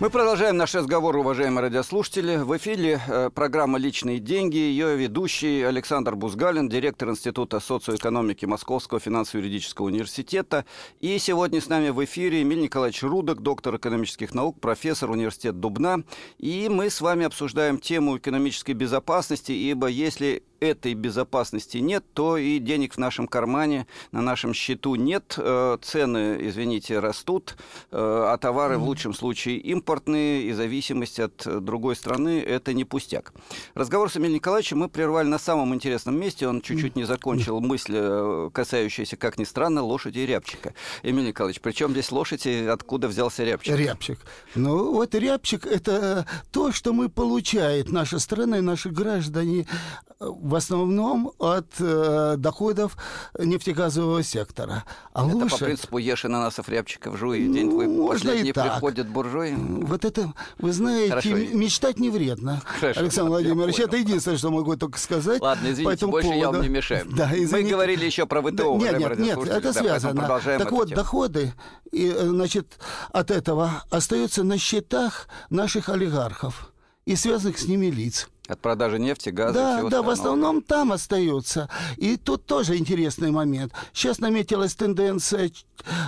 Мы 0.00 0.08
продолжаем 0.08 0.56
наш 0.56 0.74
разговор, 0.74 1.14
уважаемые 1.16 1.64
радиослушатели. 1.64 2.36
В 2.36 2.56
эфире 2.56 2.98
э, 3.06 3.28
программа 3.34 3.78
«Личные 3.78 4.20
деньги». 4.20 4.56
Ее 4.56 4.96
ведущий 4.96 5.64
Александр 5.64 6.14
Бузгалин, 6.16 6.70
директор 6.70 7.10
Института 7.10 7.60
социоэкономики 7.60 8.46
Московского 8.46 9.00
финансово-юридического 9.00 9.84
университета. 9.84 10.64
И 11.00 11.18
сегодня 11.18 11.60
с 11.60 11.68
нами 11.68 11.90
в 11.90 12.02
эфире 12.06 12.40
Эмиль 12.40 12.62
Николаевич 12.62 13.02
Рудок, 13.02 13.42
доктор 13.42 13.76
экономических 13.76 14.32
наук, 14.32 14.58
профессор 14.60 15.10
университета 15.10 15.58
Дубна. 15.58 16.04
И 16.38 16.70
мы 16.70 16.88
с 16.88 17.02
вами 17.02 17.26
обсуждаем 17.26 17.76
тему 17.76 18.16
экономической 18.16 18.72
безопасности, 18.72 19.52
ибо 19.52 19.88
если 19.88 20.42
этой 20.60 20.94
безопасности 20.94 21.78
нет, 21.78 22.04
то 22.14 22.36
и 22.36 22.58
денег 22.58 22.94
в 22.94 22.98
нашем 22.98 23.28
кармане, 23.28 23.86
на 24.12 24.22
нашем 24.22 24.54
счету 24.54 24.94
нет. 24.94 25.34
Э, 25.36 25.78
цены, 25.82 26.38
извините, 26.40 26.98
растут, 26.98 27.56
э, 27.90 27.96
а 27.98 28.36
товары 28.38 28.78
в 28.78 28.84
лучшем 28.84 29.14
случае 29.14 29.58
импортные, 29.58 30.42
и 30.42 30.52
зависимость 30.52 31.20
от 31.20 31.64
другой 31.64 31.96
страны– 31.96 32.40
это 32.46 32.72
не 32.72 32.84
пустяк. 32.84 33.32
Разговор 33.74 34.10
с 34.10 34.16
Эмилием 34.16 34.36
Николаевичем 34.36 34.78
мы 34.78 34.88
прервали 34.88 35.26
на 35.26 35.38
самом 35.38 35.74
интересном 35.74 36.18
месте. 36.18 36.48
Он 36.48 36.60
чуть-чуть 36.60 36.96
не 36.96 37.04
закончил 37.04 37.60
мысль, 37.60 37.94
э, 37.96 38.50
касающуюся, 38.52 39.16
как 39.16 39.38
ни 39.38 39.44
странно, 39.44 39.82
лошади 39.82 40.20
и 40.20 40.26
рябчика. 40.26 40.74
Эмилий 41.02 41.28
Николаевич, 41.28 41.60
причем 41.60 41.92
здесь 41.92 42.10
лошадь 42.10 42.46
и 42.46 42.66
откуда 42.66 43.08
взялся 43.08 43.44
рябчик? 43.44 43.76
Рябчик. 43.76 44.18
Ну, 44.54 44.92
вот 44.92 45.14
рябчик– 45.14 45.66
это 45.66 46.26
то, 46.52 46.72
что 46.72 46.92
мы 46.92 47.08
получаем, 47.08 47.86
наша 47.88 48.18
страна 48.18 48.58
и 48.58 48.60
наши 48.60 48.90
граждане 48.90 49.66
в 50.48 50.54
основном 50.54 51.32
от 51.38 51.66
э, 51.78 52.36
доходов 52.38 52.96
нефтегазового 53.38 54.22
сектора. 54.22 54.84
А 55.12 55.26
это 55.26 55.36
лучше... 55.36 55.58
по 55.58 55.64
принципу 55.64 55.98
ешь 55.98 56.24
ананасов, 56.24 56.68
рябчиков, 56.70 57.18
жуй, 57.18 57.40
и 57.40 57.52
день 57.52 57.70
твой 57.70 57.86
Можно 57.86 58.30
последний 58.30 58.52
приходит 58.54 59.08
буржуи. 59.08 59.54
Вот 59.54 60.06
это, 60.06 60.32
вы 60.58 60.72
знаете, 60.72 61.10
Хорошо. 61.10 61.28
мечтать 61.36 61.98
не 61.98 62.08
вредно. 62.08 62.62
Хорошо. 62.64 63.00
Александр 63.00 63.30
Владимирович, 63.30 63.78
это 63.78 63.98
единственное, 63.98 64.38
что 64.38 64.50
могу 64.50 64.74
только 64.76 64.98
сказать. 64.98 65.40
Ладно, 65.42 65.70
извините, 65.70 66.06
больше 66.06 66.28
поводу. 66.28 66.40
я 66.40 66.50
вам 66.50 66.62
не 66.62 66.68
мешаю. 66.68 67.06
Да, 67.10 67.30
Мы 67.34 67.62
говорили 67.62 68.06
еще 68.06 68.24
про 68.24 68.40
ВТО. 68.40 68.78
Да, 68.78 68.92
нет, 68.92 69.18
нет, 69.18 69.18
нет, 69.18 69.38
это 69.48 69.60
да, 69.60 69.72
связано. 69.74 70.40
Так 70.58 70.72
вот, 70.72 70.88
тему. 70.88 70.96
доходы 70.96 71.52
и, 71.92 72.08
э, 72.08 72.26
значит, 72.26 72.78
от 73.12 73.30
этого 73.30 73.84
остаются 73.90 74.44
на 74.44 74.56
счетах 74.56 75.28
наших 75.50 75.90
олигархов 75.90 76.72
и 77.04 77.16
связанных 77.16 77.58
с 77.58 77.66
ними 77.66 77.86
лиц. 77.86 78.28
От 78.48 78.60
продажи 78.60 78.98
нефти, 78.98 79.28
газа 79.28 79.52
да, 79.52 79.72
и 79.72 79.76
всего 79.76 79.90
Да, 79.90 80.02
в 80.02 80.08
основном 80.08 80.62
там 80.62 80.92
остаются. 80.92 81.68
И 81.98 82.16
тут 82.16 82.46
тоже 82.46 82.78
интересный 82.78 83.30
момент. 83.30 83.72
Сейчас 83.92 84.20
наметилась 84.20 84.74
тенденция 84.74 85.50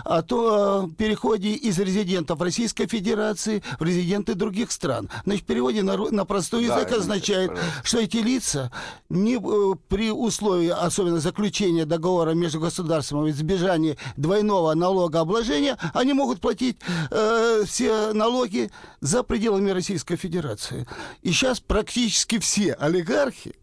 о 0.05 0.23
то 0.23 0.89
э, 0.89 0.95
переходе 0.97 1.51
из 1.51 1.79
резидентов 1.79 2.41
Российской 2.41 2.87
Федерации 2.87 3.63
в 3.79 3.85
резиденты 3.85 4.35
других 4.35 4.73
стран. 4.73 5.11
Значит, 5.25 5.45
в 5.45 5.47
переводе 5.47 5.83
на, 5.83 5.97
на 5.97 6.25
простой 6.25 6.65
язык 6.65 6.89
да, 6.89 6.97
означает, 6.97 7.53
что 7.85 7.99
эти 7.99 8.17
лица 8.17 8.73
не, 9.11 9.37
э, 9.37 9.77
при 9.89 10.11
условии, 10.11 10.69
особенно 10.69 11.21
заключения 11.21 11.85
договора 11.85 12.31
между 12.31 12.59
государством 12.59 13.27
и 13.27 13.31
избежания 13.31 13.97
двойного 14.17 14.75
налогообложения, 14.75 15.77
они 15.93 16.15
могут 16.15 16.41
платить 16.41 16.79
э, 17.11 17.65
все 17.67 18.13
налоги 18.13 18.71
за 19.01 19.23
пределами 19.23 19.71
Российской 19.71 20.17
Федерации. 20.17 20.87
И 21.23 21.33
сейчас 21.33 21.61
практически 21.61 22.30
практически 22.31 22.39
все 22.39 22.75
олигархи 22.75 23.55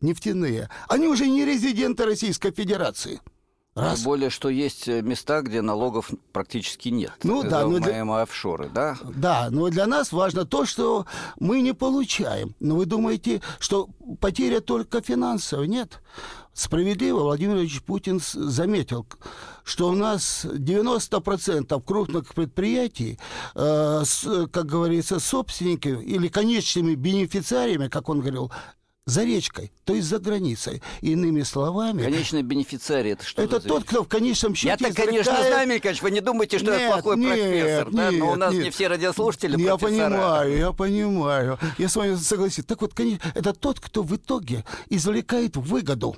нефтяные, 0.00 0.68
они 0.88 1.06
уже 1.06 1.26
не 1.28 1.44
резиденты 1.44 2.04
Российской 2.04 2.50
Федерации. 2.50 3.20
Раз. 3.74 3.96
Тем 3.96 4.04
более, 4.04 4.30
что 4.30 4.50
есть 4.50 4.86
э, 4.86 5.02
места, 5.02 5.42
где 5.42 5.60
налогов 5.60 6.12
практически 6.32 6.90
нет. 6.90 7.12
Ну 7.24 7.42
да, 7.42 7.66
но 7.66 7.80
для... 7.80 8.22
офшоры, 8.22 8.68
да? 8.72 8.96
Да, 9.02 9.48
но 9.50 9.68
для 9.68 9.86
нас 9.86 10.12
важно 10.12 10.44
то, 10.44 10.64
что 10.64 11.06
мы 11.40 11.60
не 11.60 11.74
получаем. 11.74 12.54
Но 12.60 12.76
вы 12.76 12.86
думаете, 12.86 13.42
что 13.58 13.88
потеря 14.20 14.60
только 14.60 15.00
финансовая? 15.02 15.66
Нет. 15.66 16.00
Справедливо 16.54 17.24
Владимир 17.24 17.56
Ильич 17.56 17.82
Путин 17.82 18.20
заметил, 18.32 19.06
что 19.64 19.88
у 19.88 19.94
нас 19.94 20.44
90% 20.44 21.82
крупных 21.84 22.32
предприятий, 22.32 23.18
э, 23.56 24.02
с, 24.04 24.46
как 24.52 24.66
говорится, 24.66 25.18
собственники 25.18 25.88
или 25.88 26.28
конечными 26.28 26.94
бенефициариями, 26.94 27.88
как 27.88 28.08
он 28.08 28.20
говорил, 28.20 28.52
за 29.06 29.24
речкой, 29.24 29.72
то 29.84 29.94
есть 29.94 30.08
за 30.08 30.18
границей. 30.18 30.80
Иными 31.00 31.42
словами... 31.42 32.02
Конечный 32.02 32.42
бенефициарий, 32.42 33.12
это 33.12 33.24
что 33.24 33.42
Это 33.42 33.60
тот, 33.60 33.84
кто 33.84 34.04
в 34.04 34.08
конечном 34.08 34.54
счете 34.54 34.68
Я-то, 34.68 34.94
конечно, 34.94 35.36
знаю, 35.36 35.68
Микач, 35.68 36.00
вы 36.02 36.10
не 36.12 36.20
думаете, 36.20 36.58
что 36.58 36.70
нет, 36.70 36.80
я 36.80 36.92
плохой 36.92 37.16
нет, 37.18 37.28
профессор, 37.30 37.86
нет, 37.86 37.96
да? 37.96 38.10
Но 38.12 38.30
у 38.30 38.36
нас 38.36 38.54
нет. 38.54 38.64
не 38.64 38.70
все 38.70 38.86
радиослушатели 38.86 39.60
Я 39.60 39.76
профессора. 39.76 40.08
понимаю, 40.08 40.56
я 40.56 40.72
понимаю. 40.72 41.58
Я 41.78 41.88
с 41.88 41.96
вами 41.96 42.14
согласен. 42.14 42.62
Так 42.62 42.80
вот, 42.80 42.94
конечно, 42.94 43.28
это 43.34 43.52
тот, 43.52 43.80
кто 43.80 44.02
в 44.02 44.14
итоге 44.14 44.64
извлекает 44.88 45.56
выгоду 45.56 46.16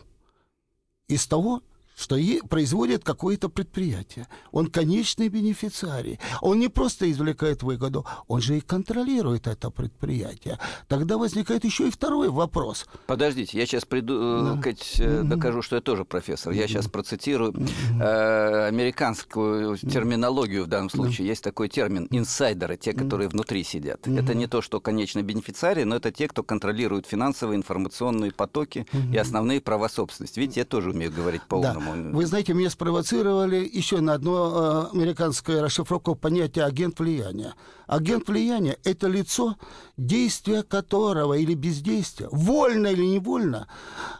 из 1.08 1.26
того, 1.26 1.62
что 1.97 2.17
и 2.17 2.41
производит 2.41 3.03
какое-то 3.05 3.49
предприятие. 3.49 4.29
Он 4.53 4.67
конечный 4.67 5.29
бенефициарий. 5.29 6.21
Он 6.43 6.59
не 6.59 6.69
просто 6.69 7.11
извлекает 7.11 7.62
выгоду, 7.62 8.05
он 8.29 8.43
же 8.43 8.59
и 8.59 8.61
контролирует 8.61 9.47
это 9.47 9.71
предприятие. 9.71 10.59
Тогда 10.88 11.17
возникает 11.17 11.65
еще 11.65 11.88
и 11.88 11.91
второй 11.91 12.29
вопрос. 12.29 12.87
Подождите, 13.07 13.59
я 13.59 13.67
сейчас 13.67 13.87
приду, 13.87 14.15
э, 14.15 14.55
да. 14.57 14.62
кать, 14.62 14.97
mm-hmm. 14.99 15.23
докажу, 15.23 15.62
что 15.62 15.76
я 15.76 15.83
тоже 15.83 16.05
профессор. 16.05 16.53
Я 16.53 16.69
сейчас 16.69 16.87
процитирую 16.87 17.55
э, 17.99 18.67
американскую 18.69 19.79
терминологию 19.79 20.65
в 20.65 20.67
данном 20.67 20.91
случае. 20.91 21.29
Есть 21.29 21.43
такой 21.43 21.69
термин 21.69 22.09
инсайдеры, 22.11 22.76
те, 22.76 22.93
которые 22.93 23.29
внутри 23.29 23.65
сидят. 23.65 24.07
Это 24.07 24.35
не 24.35 24.47
то, 24.47 24.61
что 24.61 24.81
конечный 24.81 25.23
бенефициарий, 25.23 25.85
но 25.85 25.97
это 25.97 26.12
те, 26.12 26.29
кто 26.29 26.43
контролирует 26.43 27.07
финансовые, 27.07 27.57
информационные 27.57 28.33
потоки 28.33 28.87
и 29.12 29.17
основные 29.17 29.62
права 29.62 29.88
собственности. 29.88 30.38
Видите, 30.41 30.61
я 30.61 30.67
тоже 30.67 30.91
умею 30.91 31.11
говорить 31.11 31.43
по-умному. 31.43 31.86
Да. 31.86 31.86
Вы 31.95 32.26
знаете, 32.26 32.55
меня 32.55 32.71
спровоцировали 32.71 33.69
еще 33.73 34.00
на 34.00 34.14
одно 34.14 34.90
э, 34.93 34.97
американское 34.97 35.62
расшифровку 35.62 36.14
понятия 36.14 36.64
агент 36.64 36.99
влияния. 36.99 37.55
Агент 37.87 38.28
влияния– 38.28 38.78
это 38.85 39.07
лицо, 39.07 39.57
действия 39.97 40.62
которого 40.62 41.35
или 41.35 41.55
бездействия, 41.55 42.28
вольно 42.31 42.88
или 42.88 43.05
невольно, 43.05 43.69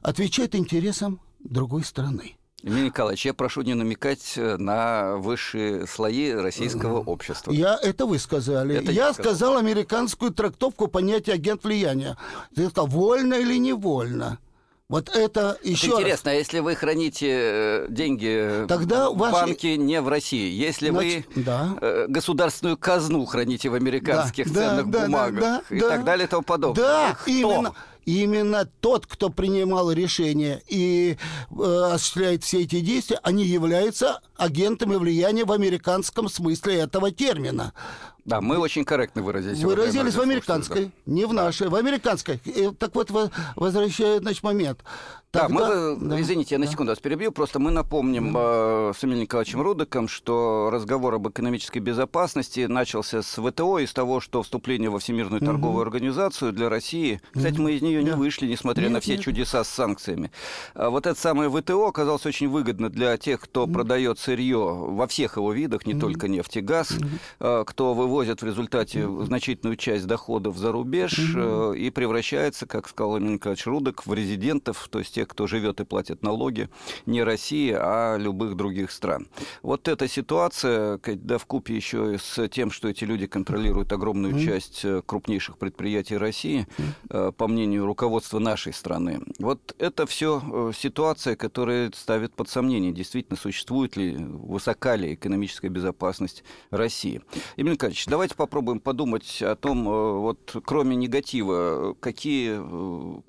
отвечает 0.03 0.55
интересам 0.55 1.21
другой 1.41 1.85
страны. 1.85 2.37
Емельян 2.63 2.87
Николаевич, 2.87 3.27
я 3.27 3.35
прошу 3.35 3.63
не 3.63 3.75
намекать 3.75 4.33
э, 4.37 4.57
на 4.57 5.17
высшие 5.19 5.87
слои 5.87 6.33
российского 6.33 6.99
общества. 7.01 7.53
Я, 7.53 7.79
это 7.81 8.07
вы 8.07 8.19
сказали. 8.19 8.77
Это 8.77 8.91
я 8.93 9.13
сказал. 9.13 9.35
сказал 9.35 9.57
американскую 9.59 10.33
трактовку 10.33 10.89
понятия 10.89 11.33
агент 11.35 11.63
влияния. 11.65 12.17
Это 12.57 12.83
вольно 12.83 13.35
или 13.35 13.57
невольно. 13.59 14.39
Вот 14.89 15.09
это 15.09 15.59
еще 15.65 15.89
вот 15.89 16.01
Интересно, 16.01 16.31
раз. 16.31 16.37
а 16.37 16.39
если 16.39 16.61
вы 16.61 16.77
храните 16.77 17.29
э, 17.29 17.87
деньги 17.89 18.67
Тогда 18.69 19.11
в 19.11 19.17
ваши... 19.19 19.33
банке 19.33 19.77
не 19.77 20.01
в 20.01 20.07
России, 20.07 20.49
если 20.49 20.91
Значит, 20.91 21.27
вы 21.35 21.43
да. 21.43 21.77
Э, 21.81 22.07
государственную 22.09 22.77
казну 22.77 23.25
храните 23.25 23.69
в 23.69 23.75
американских 23.75 24.53
да, 24.53 24.61
ценных 24.61 24.91
да, 24.91 25.01
бумагах 25.03 25.41
да, 25.41 25.63
да, 25.69 25.77
и 25.77 25.81
да. 25.81 25.89
так 25.89 26.05
далее 26.05 26.27
и 26.27 26.31
тому 26.31 26.43
подобное, 26.43 26.85
да, 26.85 27.17
кто? 27.21 27.31
именно 27.31 27.75
именно 28.05 28.65
тот, 28.81 29.07
кто 29.07 29.29
принимал 29.31 29.91
решения 29.91 30.63
и 30.69 31.19
э, 31.51 31.91
осуществляет 31.93 32.45
все 32.45 32.63
эти 32.63 32.79
действия, 32.79 33.19
они 33.25 33.45
являются 33.45 34.21
агентами 34.37 34.95
влияния 34.95 35.45
в 35.45 35.51
американском 35.51 36.29
смысле 36.29 36.77
этого 36.77 37.11
термина. 37.11 37.73
Да, 38.27 38.41
мы 38.41 38.59
очень 38.59 38.85
корректно 38.85 39.23
выразились. 39.23 39.63
Выразились 39.63 40.15
в 40.15 40.21
американской, 40.21 40.91
не 41.07 41.25
в 41.27 41.33
нашей, 41.33 41.69
в 41.69 41.77
американской. 41.77 42.41
И, 42.45 42.71
так 42.77 42.95
вот, 42.97 43.11
возвращаю, 43.55 44.21
значит, 44.21 44.43
момент. 44.43 44.81
Да, 45.37 45.49
мы, 45.49 45.61
э, 45.63 45.97
да, 46.01 46.21
извините, 46.21 46.55
я 46.55 46.59
на 46.59 46.67
секунду 46.67 46.93
вас 46.93 46.99
перебью, 46.99 47.31
просто 47.31 47.59
мы 47.59 47.71
напомним 47.71 48.33
да. 48.33 48.41
э, 48.43 48.93
с 48.97 49.05
Эмилием 49.05 49.23
Николаевичем 49.23 49.61
Рудаком, 49.61 50.09
что 50.09 50.71
разговор 50.73 51.15
об 51.15 51.29
экономической 51.29 51.79
безопасности 51.79 52.61
начался 52.61 53.23
с 53.23 53.41
ВТО, 53.41 53.79
из 53.79 53.93
того, 53.93 54.21
что 54.21 54.43
вступление 54.43 54.89
во 54.89 54.99
Всемирную 54.99 55.41
угу. 55.41 55.47
торговую 55.47 55.83
организацию 55.83 56.53
для 56.53 56.69
России, 56.69 57.21
кстати, 57.35 57.59
мы 57.59 57.73
из 57.73 57.83
нее 57.83 58.03
да. 58.03 58.11
не 58.11 58.17
вышли, 58.17 58.47
несмотря 58.47 58.85
нет, 58.85 58.93
на 58.93 59.01
все 59.01 59.13
нет. 59.13 59.23
чудеса 59.23 59.63
с 59.63 59.69
санкциями. 59.69 60.31
А 60.75 60.91
вот 60.91 61.07
это 61.07 61.19
самое 61.21 61.51
ВТО 61.51 61.87
оказалось 61.87 62.25
очень 62.25 62.49
выгодно 62.49 62.89
для 62.89 63.17
тех, 63.19 63.41
кто 63.41 63.65
угу. 63.65 63.75
продает 63.75 64.19
сырье 64.19 64.59
во 64.59 65.07
всех 65.07 65.37
его 65.37 65.53
видах, 65.53 65.87
не 65.87 65.95
угу. 65.95 66.01
только 66.01 66.29
нефть 66.29 66.57
и 66.57 66.61
газ, 66.61 66.93
угу. 66.93 67.07
э, 67.41 67.65
кто 67.67 67.93
вывозит 68.17 68.41
в 68.41 68.47
результате 68.47 69.07
значительную 69.25 69.77
часть 69.77 70.07
доходов 70.07 70.57
за 70.57 70.73
рубеж 70.73 71.19
угу. 71.19 71.75
э, 71.75 71.77
и 71.77 71.91
превращается, 71.91 72.67
как 72.67 72.89
сказал 72.89 73.19
Эмилий 73.19 73.35
Николаевич 73.35 73.67
Рудок, 73.67 74.07
в 74.07 74.15
резидентов, 74.15 74.89
то 74.91 75.01
есть 75.01 75.15
тех, 75.15 75.29
кто 75.29 75.47
живет 75.47 75.81
и 75.81 75.85
платит 75.85 76.23
налоги 76.23 76.71
не 77.05 77.23
России, 77.23 77.77
а 77.77 78.17
любых 78.17 78.57
других 78.57 78.91
стран. 78.91 79.29
Вот 79.63 79.87
эта 79.87 80.09
ситуация, 80.09 80.99
да, 81.05 81.37
в 81.37 81.45
купе 81.45 81.77
еще 81.77 82.15
и 82.15 82.19
с 82.19 82.49
тем, 82.49 82.71
что 82.71 82.89
эти 82.89 83.05
люди 83.05 83.27
контролируют 83.27 83.93
огромную 83.93 84.43
часть 84.43 84.83
э, 84.85 85.03
крупнейших 85.05 85.59
предприятий 85.59 86.17
России, 86.17 86.67
mm. 87.11 87.33
по 87.33 87.49
мнению 87.49 87.85
руководства 87.85 88.39
нашей 88.39 88.73
страны. 88.73 89.21
Вот 89.39 89.75
это 89.79 90.07
все 90.07 90.41
э, 90.41 90.73
ситуация, 90.75 91.37
которая 91.37 91.93
ставит 91.95 92.33
под 92.33 92.49
сомнение, 92.49 92.93
действительно 92.93 93.37
существует 93.37 93.95
ли, 93.97 94.17
высока 94.17 94.97
ли 94.97 95.13
экономическая 95.13 95.69
безопасность 95.69 96.45
России. 96.71 97.21
Эмиль 97.59 97.75
Николаевич, 97.75 98.06
давайте 98.07 98.35
попробуем 98.35 98.81
подумать 98.81 99.43
о 99.43 99.55
том, 99.57 99.85
вот 99.85 100.57
кроме 100.65 100.97
негатива, 100.97 101.95
какие 102.01 102.61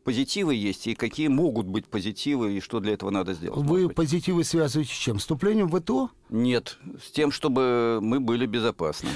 позитивы 0.04 0.56
есть 0.56 0.88
и 0.88 0.96
какие 0.96 1.28
могут 1.28 1.68
быть 1.68 1.86
позитивы 1.86 2.54
и 2.54 2.60
что 2.60 2.80
для 2.80 2.94
этого 2.94 3.10
надо 3.10 3.34
сделать? 3.34 3.60
Вы 3.60 3.90
позитивы 3.90 4.44
связываете 4.44 4.94
с 4.94 4.98
чем? 4.98 5.18
Вступлением 5.18 5.68
в 5.68 5.80
ВТО? 5.80 6.10
Нет, 6.30 6.78
с 7.04 7.12
тем, 7.12 7.32
чтобы 7.32 8.00
мы 8.02 8.20
были 8.20 8.46
безопасны. 8.46 9.10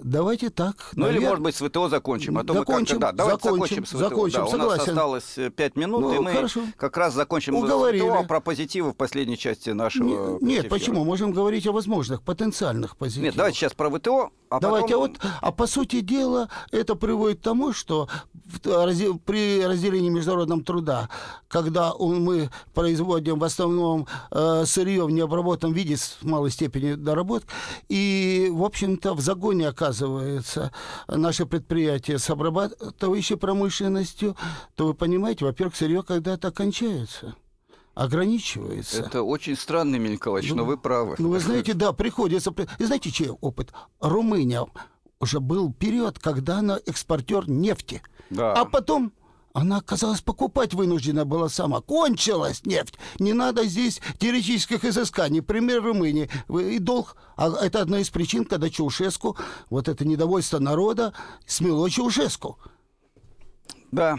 Давайте 0.00 0.50
так. 0.50 0.90
Ну 0.94 1.06
навер... 1.06 1.16
или, 1.16 1.24
может 1.26 1.42
быть, 1.42 1.56
с 1.56 1.66
ВТО 1.66 1.88
закончим. 1.88 2.38
А 2.38 2.44
то 2.44 2.54
закончим, 2.54 2.96
мы 2.96 3.00
как-то... 3.00 3.16
Да, 3.16 3.24
давайте 3.24 3.48
закончим, 3.48 3.84
закончим 3.84 3.86
с 3.86 3.88
ВТО. 3.88 3.98
Закончим, 3.98 4.40
да, 4.40 4.46
согласен. 4.46 4.64
У 4.64 4.68
нас 4.68 4.88
осталось 4.88 5.38
5 5.56 5.76
минут, 5.76 6.00
ну, 6.02 6.14
и 6.14 6.18
мы 6.18 6.32
хорошо. 6.32 6.60
как 6.76 6.96
раз 6.96 7.14
закончим 7.14 7.56
Уговорили. 7.56 8.02
ВТО, 8.02 8.18
а 8.20 8.22
про 8.22 8.40
позитивы 8.40 8.92
в 8.92 8.96
последней 8.96 9.36
части 9.36 9.70
нашего... 9.70 10.38
Нет, 10.38 10.42
нет 10.42 10.68
почему? 10.68 11.04
Можем 11.04 11.32
говорить 11.32 11.66
о 11.66 11.72
возможных, 11.72 12.22
потенциальных 12.22 12.96
позитивах. 12.96 13.24
Нет, 13.24 13.34
давайте 13.36 13.58
сейчас 13.58 13.74
про 13.74 13.90
ВТО, 13.90 14.30
а 14.50 14.60
Давайте, 14.60 14.94
потом... 14.94 15.07
а 15.08 15.26
вот, 15.26 15.32
а 15.40 15.52
по 15.52 15.66
сути 15.66 16.00
дела, 16.00 16.48
это 16.70 16.94
приводит 16.94 17.40
к 17.40 17.42
тому, 17.42 17.72
что 17.72 18.08
при 19.24 19.64
разделении 19.64 20.08
международного 20.10 20.62
труда, 20.62 21.08
когда 21.48 21.92
мы 21.98 22.50
производим 22.74 23.38
в 23.38 23.44
основном 23.44 24.06
э, 24.30 24.64
сырье 24.66 25.04
в 25.04 25.10
необработанном 25.10 25.74
виде 25.74 25.96
с 25.96 26.18
малой 26.22 26.50
степенью 26.50 26.96
доработки, 26.96 27.48
и, 27.88 28.48
в 28.50 28.64
общем-то, 28.64 29.14
в 29.14 29.20
загоне 29.20 29.68
оказывается 29.68 30.72
наше 31.08 31.46
предприятие 31.46 32.18
с 32.18 32.30
обрабатывающей 32.30 33.36
промышленностью, 33.36 34.36
то 34.74 34.86
вы 34.86 34.94
понимаете, 34.94 35.44
во-первых, 35.44 35.76
сырье 35.76 36.02
когда-то 36.02 36.50
кончается 36.50 37.34
ограничивается. 37.98 39.00
Это 39.00 39.24
очень 39.24 39.56
странно, 39.56 39.96
Эмиль 39.96 40.12
Николаевич, 40.12 40.50
ну, 40.52 40.58
но 40.58 40.64
вы 40.64 40.78
правы. 40.78 41.16
Ну, 41.18 41.30
вы 41.30 41.40
знаете, 41.40 41.74
да, 41.74 41.92
приходится... 41.92 42.54
И 42.78 42.84
знаете, 42.84 43.10
чей 43.10 43.30
опыт? 43.40 43.72
Румыния 44.00 44.66
уже 45.20 45.40
был 45.40 45.72
период, 45.72 46.18
когда 46.18 46.58
она 46.58 46.78
экспортер 46.86 47.48
нефти. 47.48 48.02
Да. 48.30 48.52
А 48.52 48.64
потом 48.64 49.12
она, 49.52 49.78
оказалось, 49.78 50.20
покупать 50.20 50.74
вынуждена 50.74 51.24
была 51.24 51.48
сама. 51.48 51.80
Кончилась 51.80 52.64
нефть. 52.64 52.94
Не 53.18 53.32
надо 53.32 53.64
здесь 53.64 54.00
теоретических 54.18 54.84
изысканий. 54.84 55.42
Пример 55.42 55.82
Румынии. 55.82 56.30
И 56.48 56.78
долг. 56.78 57.16
А 57.36 57.50
это 57.64 57.80
одна 57.80 57.98
из 58.00 58.10
причин, 58.10 58.44
когда 58.44 58.70
Чаушеску, 58.70 59.36
вот 59.70 59.88
это 59.88 60.06
недовольство 60.06 60.58
народа, 60.58 61.12
смело 61.46 61.90
Чаушеску. 61.90 62.58
Да, 63.90 64.18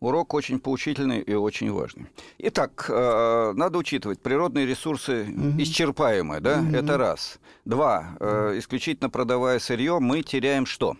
урок 0.00 0.34
очень 0.34 0.58
поучительный 0.58 1.20
и 1.20 1.34
очень 1.34 1.70
важный. 1.72 2.06
Итак, 2.38 2.86
э, 2.88 3.52
надо 3.54 3.78
учитывать, 3.78 4.20
природные 4.20 4.66
ресурсы 4.66 5.22
угу. 5.22 5.60
исчерпаемые, 5.62 6.40
да, 6.40 6.60
угу. 6.60 6.74
это 6.74 6.96
раз. 6.96 7.38
Два, 7.64 8.16
э, 8.20 8.54
исключительно 8.58 9.10
продавая 9.10 9.58
сырье, 9.58 9.98
мы 10.00 10.22
теряем 10.22 10.66
что? 10.66 10.96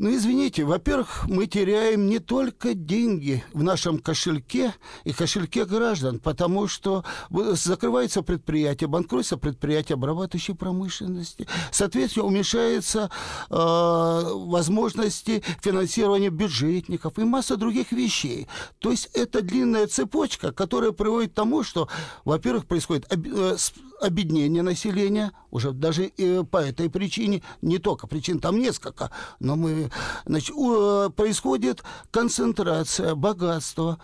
Ну, 0.00 0.14
извините, 0.14 0.62
во-первых, 0.62 1.26
мы 1.26 1.48
теряем 1.48 2.06
не 2.06 2.20
только 2.20 2.74
деньги 2.74 3.42
в 3.52 3.64
нашем 3.64 3.98
кошельке 3.98 4.72
и 5.02 5.12
кошельке 5.12 5.64
граждан, 5.64 6.20
потому 6.20 6.68
что 6.68 7.04
закрывается 7.30 8.22
предприятие, 8.22 8.86
банкротится 8.86 9.36
предприятие 9.36 9.94
обрабатывающей 9.94 10.54
промышленности. 10.54 11.48
Соответственно, 11.72 12.26
уменьшаются 12.26 13.10
э, 13.50 13.54
возможности 13.56 15.42
финансирования 15.60 16.30
бюджетников 16.30 17.18
и 17.18 17.24
масса 17.24 17.56
других 17.56 17.90
вещей. 17.90 18.46
То 18.78 18.92
есть 18.92 19.10
это 19.14 19.42
длинная 19.42 19.88
цепочка, 19.88 20.52
которая 20.52 20.92
приводит 20.92 21.32
к 21.32 21.34
тому, 21.34 21.64
что, 21.64 21.88
во-первых, 22.24 22.66
происходит 22.66 23.04
э, 23.10 23.56
обеднение 24.00 24.62
населения, 24.62 25.32
уже 25.50 25.72
даже 25.72 26.12
э, 26.16 26.44
по 26.44 26.58
этой 26.58 26.90
причине, 26.90 27.42
не 27.62 27.78
только 27.78 28.06
причин, 28.06 28.40
там 28.40 28.58
несколько, 28.58 29.10
но 29.40 29.56
мы, 29.56 29.90
значит, 30.26 30.54
э, 30.56 31.10
происходит 31.14 31.82
концентрация 32.10 33.14
богатства 33.14 34.00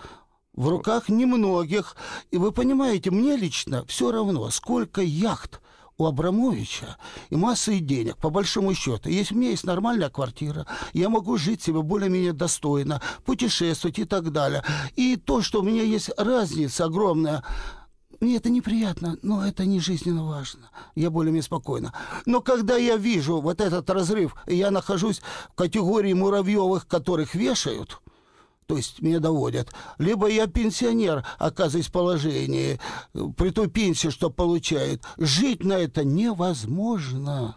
в 0.54 0.68
руках 0.68 1.08
немногих. 1.08 1.96
И 2.30 2.38
вы 2.38 2.52
понимаете, 2.52 3.10
мне 3.10 3.36
лично 3.36 3.84
все 3.86 4.10
равно, 4.10 4.50
сколько 4.50 5.00
яхт 5.02 5.60
у 5.96 6.06
Абрамовича 6.06 6.96
и 7.30 7.36
массы 7.36 7.78
денег, 7.78 8.16
по 8.16 8.30
большому 8.30 8.74
счету. 8.74 9.08
Если 9.08 9.34
у 9.34 9.38
меня 9.38 9.50
есть 9.50 9.64
нормальная 9.64 10.10
квартира, 10.10 10.66
я 10.92 11.08
могу 11.08 11.36
жить 11.36 11.62
себе 11.62 11.82
более-менее 11.82 12.32
достойно, 12.32 13.00
путешествовать 13.24 13.98
и 13.98 14.04
так 14.04 14.32
далее. 14.32 14.64
И 14.96 15.16
то, 15.16 15.40
что 15.40 15.60
у 15.60 15.62
меня 15.62 15.82
есть 15.82 16.10
разница 16.16 16.86
огромная 16.86 17.44
мне 18.20 18.36
это 18.36 18.50
неприятно, 18.50 19.18
но 19.22 19.46
это 19.46 19.64
не 19.64 19.80
жизненно 19.80 20.24
важно. 20.24 20.70
Я 20.94 21.10
более-менее 21.10 21.42
спокойно. 21.42 21.92
Но 22.26 22.40
когда 22.40 22.76
я 22.76 22.96
вижу 22.96 23.40
вот 23.40 23.60
этот 23.60 23.88
разрыв, 23.90 24.34
и 24.46 24.56
я 24.56 24.70
нахожусь 24.70 25.20
в 25.50 25.54
категории 25.54 26.12
муравьевых, 26.12 26.86
которых 26.86 27.34
вешают, 27.34 28.00
то 28.66 28.76
есть 28.76 29.02
меня 29.02 29.20
доводят. 29.20 29.70
Либо 29.98 30.28
я 30.28 30.46
пенсионер, 30.46 31.24
оказываюсь 31.38 31.88
в 31.88 31.92
положении, 31.92 32.80
при 33.36 33.50
той 33.50 33.68
пенсии, 33.68 34.08
что 34.08 34.30
получает. 34.30 35.02
Жить 35.18 35.64
на 35.64 35.74
это 35.74 36.04
невозможно. 36.04 37.56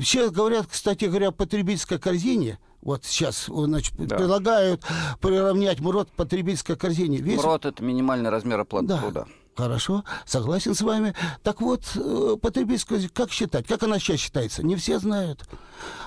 Все 0.00 0.30
говорят, 0.30 0.66
кстати 0.68 1.06
говоря, 1.06 1.28
о 1.28 1.32
потребительской 1.32 1.98
корзине. 1.98 2.58
Вот 2.80 3.04
сейчас 3.04 3.46
значит, 3.46 3.94
да. 3.96 4.16
предлагают 4.16 4.84
приравнять 5.20 5.80
МРОД 5.80 6.10
к 6.10 6.14
потребительской 6.14 6.76
корзине. 6.76 7.18
Весь... 7.18 7.38
МРОД– 7.38 7.64
это 7.66 7.82
минимальный 7.82 8.30
размер 8.30 8.60
оплаты 8.60 8.86
да. 8.86 8.98
труда. 8.98 9.26
Хорошо, 9.56 10.04
согласен 10.26 10.74
с 10.74 10.82
вами. 10.82 11.14
Так 11.42 11.62
вот, 11.62 11.82
э, 11.94 12.36
потребительская, 12.40 13.08
как 13.08 13.32
считать? 13.32 13.66
Как 13.66 13.82
она 13.82 13.98
сейчас 13.98 14.20
считается? 14.20 14.62
Не 14.62 14.76
все 14.76 14.98
знают. 14.98 15.48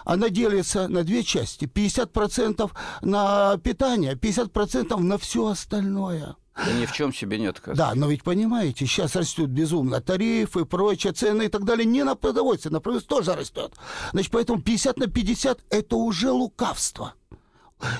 Она 0.06 0.30
делится 0.30 0.88
на 0.88 1.04
две 1.04 1.24
части. 1.24 1.66
50% 1.66 2.72
на 3.02 3.58
питание, 3.58 4.14
50% 4.14 5.00
на 5.00 5.18
все 5.18 5.48
остальное. 5.48 6.36
Да 6.56 6.74
ни 6.74 6.86
в 6.86 6.92
чем 6.92 7.12
себе 7.12 7.40
нет 7.40 7.58
отказывать. 7.58 7.78
Да, 7.78 7.96
но 7.96 8.10
ведь 8.10 8.24
понимаете, 8.24 8.86
сейчас 8.86 9.16
растут 9.16 9.50
безумно 9.50 10.00
тарифы, 10.00 10.66
прочие 10.66 11.14
цены 11.14 11.46
и 11.46 11.48
так 11.48 11.64
далее. 11.64 11.86
Не 11.86 12.04
на 12.04 12.16
продовольствие, 12.16 12.72
на 12.72 12.82
продовольствие 12.82 13.18
тоже 13.18 13.34
растет. 13.34 13.74
Значит, 14.12 14.32
поэтому 14.32 14.62
50 14.62 14.98
на 14.98 15.08
50– 15.08 15.60
это 15.72 15.96
уже 15.96 16.30
лукавство. 16.30 17.14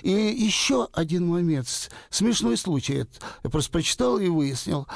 И 0.02 0.12
еще 0.12 0.90
один 0.92 1.28
момент, 1.28 1.90
смешной 2.10 2.58
случай, 2.58 3.06
я 3.44 3.50
просто 3.50 3.72
прочитал 3.72 4.18
и 4.18 4.28
выяснил. 4.28 4.88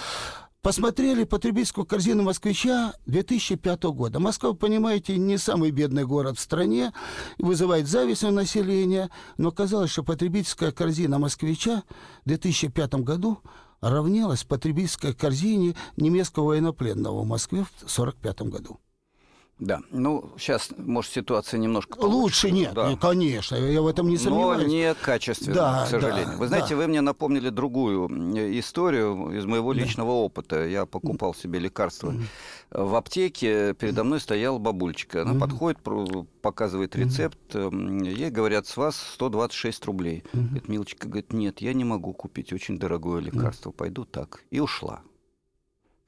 Посмотрели 0.64 1.26
потребительскую 1.26 1.86
корзину 1.86 2.24
москвича 2.24 2.94
2005 3.06 3.84
года. 3.84 4.22
Москва, 4.22 4.54
понимаете, 4.54 5.18
не 5.18 5.38
самый 5.38 5.72
бедный 5.72 6.06
город 6.06 6.38
в 6.38 6.42
стране, 6.42 6.94
вызывает 7.38 7.86
зависть 7.86 8.24
у 8.24 8.32
населения, 8.32 9.10
но 9.36 9.50
оказалось, 9.50 9.92
что 9.92 10.04
потребительская 10.04 10.72
корзина 10.72 11.20
москвича 11.20 11.84
в 12.24 12.30
2005 12.30 12.94
году 12.96 13.40
равнялась 13.82 14.46
потребительской 14.46 15.14
корзине 15.14 15.76
немецкого 15.98 16.46
военнопленного 16.46 17.24
в 17.24 17.28
Москве 17.28 17.66
в 17.66 17.84
1945 17.84 18.42
году. 18.44 18.80
Да, 19.60 19.82
ну 19.92 20.34
сейчас, 20.38 20.72
может, 20.78 21.12
ситуация 21.12 21.60
немножко 21.60 21.96
получше. 21.98 22.48
Лучше 22.48 22.52
нет, 22.52 22.74
да. 22.74 22.96
конечно, 22.96 23.56
я 23.56 23.82
в 23.82 23.88
этом 23.88 24.10
не 24.10 24.18
сомневаюсь. 24.18 24.64
Но 24.64 24.68
не 24.68 24.94
качественно, 24.96 25.56
да, 25.56 25.86
к 25.86 25.90
сожалению. 25.90 26.34
Да, 26.34 26.38
Вы 26.38 26.48
знаете, 26.48 26.70
да. 26.72 26.76
вы 26.78 26.88
мне 26.88 27.02
напомнили 27.02 27.50
другую 27.50 28.08
историю 28.60 29.30
из 29.30 29.46
моего 29.46 29.72
личного 29.72 30.10
да. 30.10 30.16
опыта. 30.16 30.68
Я 30.68 30.86
покупал 30.86 31.36
себе 31.36 31.60
лекарства 31.60 32.12
mm-hmm. 32.12 32.84
в 32.84 32.96
аптеке, 32.96 33.74
передо 33.76 34.04
мной 34.04 34.20
стояла 34.20 34.58
бабульчика. 34.58 35.22
Она 35.22 35.34
mm-hmm. 35.34 35.40
подходит, 35.40 35.80
показывает 36.42 36.96
рецепт, 36.96 37.38
mm-hmm. 37.50 38.12
ей 38.12 38.32
говорят, 38.32 38.66
с 38.66 38.76
вас 38.76 38.98
126 39.14 39.86
рублей. 39.86 40.24
Mm-hmm. 40.34 40.44
Говорит, 40.46 40.68
Милочка 40.68 41.08
говорит, 41.08 41.32
нет, 41.32 41.62
я 41.62 41.74
не 41.74 41.84
могу 41.84 42.14
купить 42.14 42.52
очень 42.54 42.80
дорогое 42.80 43.22
лекарство, 43.22 43.70
mm-hmm. 43.70 43.76
пойду 43.76 44.06
так. 44.06 44.44
И 44.50 44.60
ушла. 44.60 45.04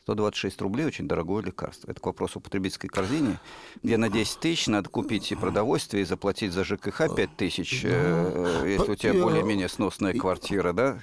126 0.05 0.61
рублей 0.61 0.85
очень 0.85 1.07
дорогое 1.07 1.41
лекарство. 1.43 1.89
Это 1.89 1.99
к 1.99 2.05
вопросу 2.05 2.37
о 2.37 2.41
потребительской 2.41 2.87
корзине, 2.89 3.39
где 3.81 3.97
на 3.97 4.07
10 4.09 4.39
тысяч 4.39 4.67
надо 4.67 4.87
купить 4.87 5.31
и 5.31 5.35
продовольствие, 5.35 6.03
и 6.03 6.05
заплатить 6.05 6.53
за 6.53 6.63
ЖКХ 6.63 7.15
5 7.15 7.35
тысяч, 7.35 7.81
э, 7.83 8.65
если 8.67 8.91
у 8.91 8.95
тебя 8.95 9.13
более-менее 9.13 9.67
сносная 9.67 10.13
квартира, 10.13 10.73
да? 10.73 10.99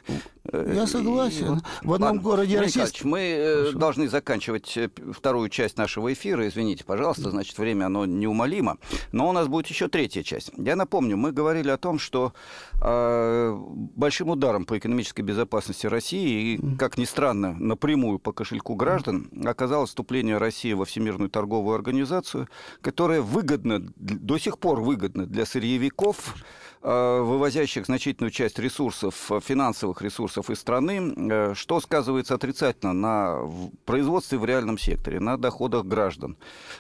Я 0.53 0.87
согласен. 0.87 1.63
И, 1.83 1.87
в 1.87 1.93
одном 1.93 2.09
Ладно, 2.09 2.23
городе 2.23 2.61
России... 2.61 2.83
Мы 3.05 3.21
э, 3.21 3.57
Хорошо. 3.61 3.79
должны 3.79 4.09
заканчивать 4.09 4.77
э, 4.77 4.91
вторую 5.13 5.49
часть 5.49 5.79
нашего 5.79 6.13
эфира. 6.13 6.47
Извините, 6.47 6.85
пожалуйста, 6.85 7.31
значит, 7.31 7.57
время 7.59 7.87
оно 7.87 8.05
неумолимо. 8.05 8.79
Но 9.13 9.29
у 9.29 9.33
нас 9.33 9.49
будет 9.49 9.67
еще 9.69 9.89
третья 9.89 10.23
часть. 10.23 10.51
Я 10.57 10.77
напомню, 10.77 11.17
мы 11.17 11.33
говорили 11.33 11.71
о 11.71 11.79
том, 11.79 11.99
что 11.99 12.35
э, 12.83 13.57
большим 13.97 14.31
ударом 14.31 14.65
по 14.65 14.77
экономической 14.79 15.23
безопасности 15.23 15.87
России 15.87 16.55
и, 16.55 16.77
как 16.77 16.99
ни 16.99 17.05
странно, 17.05 17.55
напрямую 17.55 18.19
по 18.19 18.33
кошельку 18.33 18.75
граждан 18.75 19.31
оказалось 19.45 19.91
вступление 19.91 20.39
России 20.39 20.73
во 20.73 20.85
Всемирную 20.85 21.31
торговую 21.31 21.75
организацию, 21.75 22.49
которая 22.81 23.23
выгодна, 23.23 23.81
до 23.97 24.39
сих 24.39 24.59
пор 24.59 24.81
выгодна 24.81 25.27
для 25.27 25.47
сырьевиков, 25.47 26.35
Э, 26.35 26.72
вывозящих 26.83 27.87
значительную 27.87 28.31
часть 28.31 28.59
ресурсов, 28.59 29.31
э, 29.31 29.41
финансовых 29.41 30.03
ресурсов 30.03 30.51
из 30.51 30.59
страны, 30.59 31.15
э, 31.17 31.55
что 31.55 31.81
сказывается 31.81 32.35
отрицательно 32.35 32.93
на 32.93 33.41
производстве 33.85 34.39
в 34.39 34.45
реальном 34.45 34.79
секторе, 34.79 35.21
на 35.21 35.37
доходах 35.37 35.85
граждан, 35.85 36.37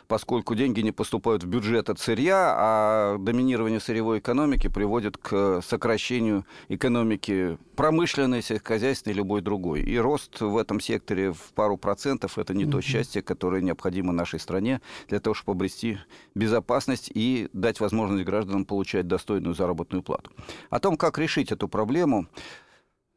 поскольку 0.09 0.55
деньги 0.55 0.81
не 0.81 0.91
поступают 0.91 1.45
в 1.45 1.47
бюджет 1.47 1.89
от 1.89 2.01
сырья, 2.01 2.55
а 2.57 3.19
доминирование 3.19 3.79
сырьевой 3.79 4.19
экономики 4.19 4.69
приводит 4.69 5.17
к 5.19 5.63
сокращению 5.63 6.45
экономики 6.69 7.59
промышленной, 7.77 8.43
сельскохозяйственной 8.43 9.15
и 9.15 9.17
любой 9.17 9.41
другой. 9.41 9.83
И 9.83 9.97
рост 9.99 10.41
в 10.41 10.57
этом 10.57 10.81
секторе 10.81 11.33
в 11.33 11.53
пару 11.55 11.77
процентов– 11.77 12.39
это 12.39 12.55
не 12.55 12.67
то 12.67 12.81
счастье, 12.81 13.23
которое 13.23 13.63
необходимо 13.63 14.13
нашей 14.13 14.41
стране 14.41 14.81
для 15.09 15.21
того, 15.21 15.35
чтобы 15.35 15.53
обрести 15.59 15.99
безопасность 16.35 17.11
и 17.15 17.49
дать 17.53 17.81
возможность 17.81 18.25
гражданам 18.25 18.65
получать 18.65 19.07
достойную 19.07 19.55
заработную 19.55 20.03
плату. 20.03 20.31
О 20.71 20.81
том, 20.81 20.97
как 20.97 21.19
решить 21.19 21.53
эту 21.53 21.69
проблему, 21.69 22.27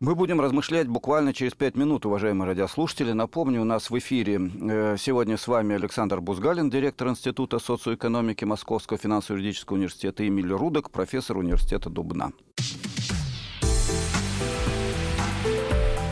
мы 0.02 0.14
будем 0.14 0.42
размышлять 0.42 0.88
буквально 0.88 1.34
через 1.34 1.54
пять 1.54 1.76
минут, 1.76 2.06
уважаемые 2.06 2.50
радиослушатели. 2.50 3.14
Напомню, 3.14 3.62
у 3.62 3.66
нас 3.66 3.90
в 3.90 3.98
эфире 3.98 4.52
э, 4.62 4.98
сегодня 5.00 5.38
с 5.38 5.48
вами 5.48 5.76
Александр 5.76 6.20
Бузгалин, 6.20 6.70
директор 6.70 7.08
Института 7.08 7.60
социоэкономики 7.60 8.44
Московского 8.44 9.00
финансово-юридического 9.00 9.78
университета, 9.78 10.24
и 10.24 10.28
Эмиль 10.28 10.52
Рудок, 10.52 10.92
профессор 10.92 11.38
университета 11.38 11.90
Дубна. 11.90 12.34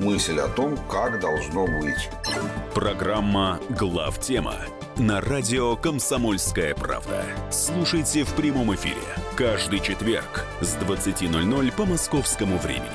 мысль 0.00 0.38
о 0.38 0.48
том, 0.48 0.76
как 0.88 1.20
должно 1.20 1.66
быть. 1.66 2.08
Программа 2.74 3.58
«Главтема» 3.70 4.56
на 4.96 5.20
радио 5.20 5.76
«Комсомольская 5.76 6.74
правда». 6.74 7.24
Слушайте 7.50 8.24
в 8.24 8.32
прямом 8.34 8.74
эфире 8.74 9.02
каждый 9.36 9.80
четверг 9.80 10.44
с 10.60 10.76
20.00 10.76 11.72
по 11.72 11.84
московскому 11.84 12.58
времени. 12.58 12.90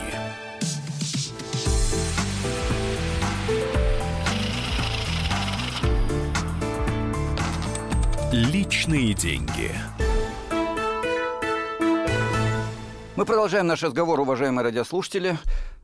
Личные 8.31 9.13
деньги. 9.13 9.71
Мы 13.15 13.25
продолжаем 13.25 13.67
наш 13.67 13.83
разговор, 13.83 14.19
уважаемые 14.19 14.63
радиослушатели. 14.63 15.37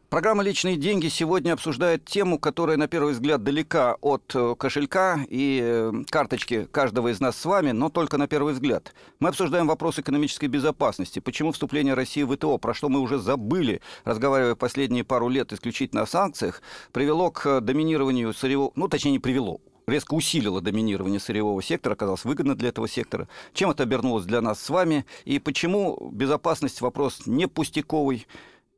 Программа 0.09 0.41
«Личные 0.41 0.77
деньги» 0.77 1.09
сегодня 1.09 1.51
обсуждает 1.51 2.05
тему, 2.05 2.39
которая, 2.39 2.77
на 2.77 2.87
первый 2.87 3.11
взгляд, 3.11 3.43
далека 3.43 3.97
от 3.99 4.23
э, 4.35 4.55
кошелька 4.57 5.19
и 5.27 5.59
э, 5.61 5.91
карточки 6.09 6.65
каждого 6.71 7.09
из 7.09 7.19
нас 7.19 7.35
с 7.35 7.43
вами, 7.43 7.71
но 7.71 7.89
только 7.89 8.17
на 8.17 8.25
первый 8.29 8.53
взгляд. 8.53 8.95
Мы 9.19 9.27
обсуждаем 9.27 9.67
вопрос 9.67 9.99
экономической 9.99 10.45
безопасности. 10.45 11.19
Почему 11.19 11.51
вступление 11.51 11.93
России 11.93 12.23
в 12.23 12.33
ВТО, 12.33 12.57
про 12.57 12.73
что 12.73 12.87
мы 12.87 13.01
уже 13.01 13.19
забыли, 13.19 13.81
разговаривая 14.05 14.55
последние 14.55 15.03
пару 15.03 15.27
лет 15.27 15.51
исключительно 15.51 16.03
о 16.03 16.07
санкциях, 16.07 16.61
привело 16.93 17.29
к 17.29 17.59
доминированию 17.59 18.33
сырьевого... 18.33 18.71
Ну, 18.75 18.87
точнее, 18.87 19.11
не 19.11 19.19
привело, 19.19 19.59
резко 19.89 20.13
усилило 20.13 20.61
доминирование 20.61 21.19
сырьевого 21.19 21.61
сектора, 21.61 21.95
оказалось 21.95 22.23
выгодно 22.23 22.55
для 22.55 22.69
этого 22.69 22.87
сектора. 22.87 23.27
Чем 23.53 23.71
это 23.71 23.83
обернулось 23.83 24.23
для 24.23 24.39
нас 24.39 24.61
с 24.61 24.69
вами? 24.69 25.05
И 25.25 25.39
почему 25.39 26.11
безопасность 26.13 26.79
вопрос 26.79 27.23
не 27.25 27.45
пустяковый, 27.47 28.25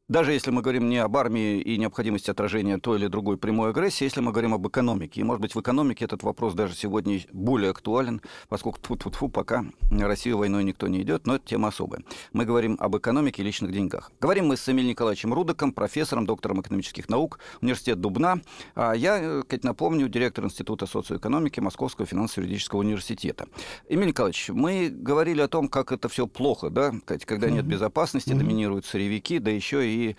даже 0.09 0.33
если 0.33 0.49
мы 0.49 0.63
говорим 0.63 0.89
не 0.89 0.97
об 0.97 1.15
армии 1.15 1.61
и 1.61 1.77
необходимости 1.77 2.31
отражения 2.31 2.79
той 2.79 2.97
или 2.97 3.07
другой 3.07 3.37
прямой 3.37 3.69
агрессии, 3.69 4.03
если 4.03 4.21
мы 4.21 4.31
говорим 4.31 4.55
об 4.55 4.67
экономике. 4.67 5.21
И, 5.21 5.23
может 5.23 5.39
быть, 5.39 5.53
в 5.53 5.61
экономике 5.61 6.05
этот 6.05 6.23
вопрос 6.23 6.55
даже 6.55 6.75
сегодня 6.75 7.21
более 7.31 7.69
актуален, 7.69 8.21
поскольку 8.49 8.79
тьфу 8.79 8.95
-тьфу 8.95 9.11
-тьфу, 9.11 9.29
пока 9.29 9.65
Россию 9.91 10.39
войной 10.39 10.63
никто 10.63 10.87
не 10.87 11.03
идет, 11.03 11.27
но 11.27 11.35
это 11.35 11.47
тема 11.47 11.67
особая. 11.67 12.01
Мы 12.33 12.45
говорим 12.45 12.75
об 12.79 12.97
экономике 12.97 13.43
и 13.43 13.45
личных 13.45 13.71
деньгах. 13.71 14.11
Говорим 14.19 14.47
мы 14.47 14.57
с 14.57 14.67
Эмилием 14.67 14.89
Николаевичем 14.89 15.31
Рудоком, 15.31 15.71
профессором, 15.71 16.25
доктором 16.25 16.61
экономических 16.61 17.07
наук, 17.07 17.39
университет 17.61 18.01
Дубна. 18.01 18.41
А 18.73 18.93
я, 18.93 19.19
э, 19.19 19.43
Кать, 19.47 19.63
напомню, 19.63 20.09
директор 20.09 20.43
Института 20.43 20.87
социоэкономики 20.87 21.59
Московского 21.59 22.07
финансово-юридического 22.07 22.79
университета. 22.79 23.47
Эмилий 23.87 24.09
Николаевич, 24.09 24.49
мы 24.49 24.89
говорили 24.89 25.41
о 25.41 25.47
том, 25.47 25.67
как 25.67 25.91
это 25.91 26.09
все 26.09 26.25
плохо, 26.25 26.71
да, 26.71 26.93
Кать, 27.05 27.25
когда 27.25 27.51
нет 27.51 27.65
безопасности, 27.65 28.33
доминируют 28.33 28.87
сырьевики, 28.87 29.37
да 29.37 29.51
еще 29.51 29.87
и 29.87 29.98
и 29.99 30.15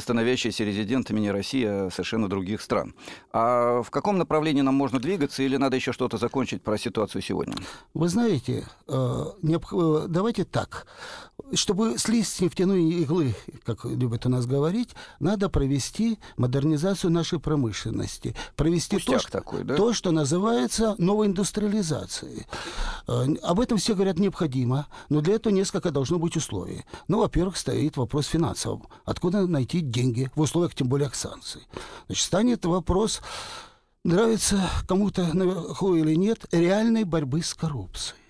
становящиеся 0.00 0.64
резидентами 0.64 1.20
не 1.20 1.30
России, 1.30 1.64
а 1.66 1.90
совершенно 1.90 2.28
других 2.28 2.60
стран. 2.60 2.94
А 3.32 3.82
в 3.82 3.90
каком 3.90 4.18
направлении 4.18 4.62
нам 4.62 4.74
можно 4.74 4.98
двигаться 4.98 5.42
или 5.42 5.56
надо 5.56 5.76
еще 5.76 5.92
что-то 5.92 6.16
закончить 6.16 6.62
про 6.62 6.78
ситуацию 6.78 7.22
сегодня? 7.22 7.54
Вы 7.94 8.08
знаете, 8.08 8.64
э, 8.88 9.24
э, 9.42 10.06
давайте 10.08 10.44
так. 10.44 10.86
Чтобы 11.52 11.98
слезть 11.98 12.36
с 12.36 12.40
нефтяной 12.40 12.82
иглы, 12.82 13.34
как 13.64 13.84
любят 13.84 14.24
у 14.26 14.28
нас 14.28 14.46
говорить, 14.46 14.90
надо 15.20 15.48
провести 15.48 16.18
модернизацию 16.36 17.10
нашей 17.10 17.38
промышленности. 17.38 18.34
Провести 18.56 18.98
то, 18.98 19.18
что, 19.18 19.30
такой, 19.30 19.62
да? 19.62 19.76
то, 19.76 19.92
что 19.92 20.10
называется 20.10 20.94
новой 20.98 21.26
индустриализацией. 21.26 22.46
Э, 23.06 23.26
об 23.42 23.60
этом 23.60 23.78
все 23.78 23.94
говорят 23.94 24.18
необходимо, 24.18 24.86
но 25.10 25.20
для 25.20 25.34
этого 25.34 25.52
несколько 25.52 25.90
должно 25.90 26.18
быть 26.18 26.36
условий. 26.36 26.84
Ну, 27.08 27.20
во-первых, 27.20 27.56
стоит 27.56 27.96
вопрос 27.96 28.26
финансовым. 28.26 28.88
Откуда 29.04 29.46
найти 29.46 29.80
деньги 29.80 30.30
в 30.34 30.40
условиях, 30.40 30.74
тем 30.74 30.88
более, 30.88 31.10
санкций? 31.12 31.62
Значит, 32.06 32.24
станет 32.24 32.64
вопрос, 32.64 33.20
нравится 34.02 34.68
кому-то 34.88 35.34
наверху 35.34 35.94
или 35.94 36.14
нет, 36.14 36.46
реальной 36.52 37.04
борьбы 37.04 37.42
с 37.42 37.54
коррупцией. 37.54 38.23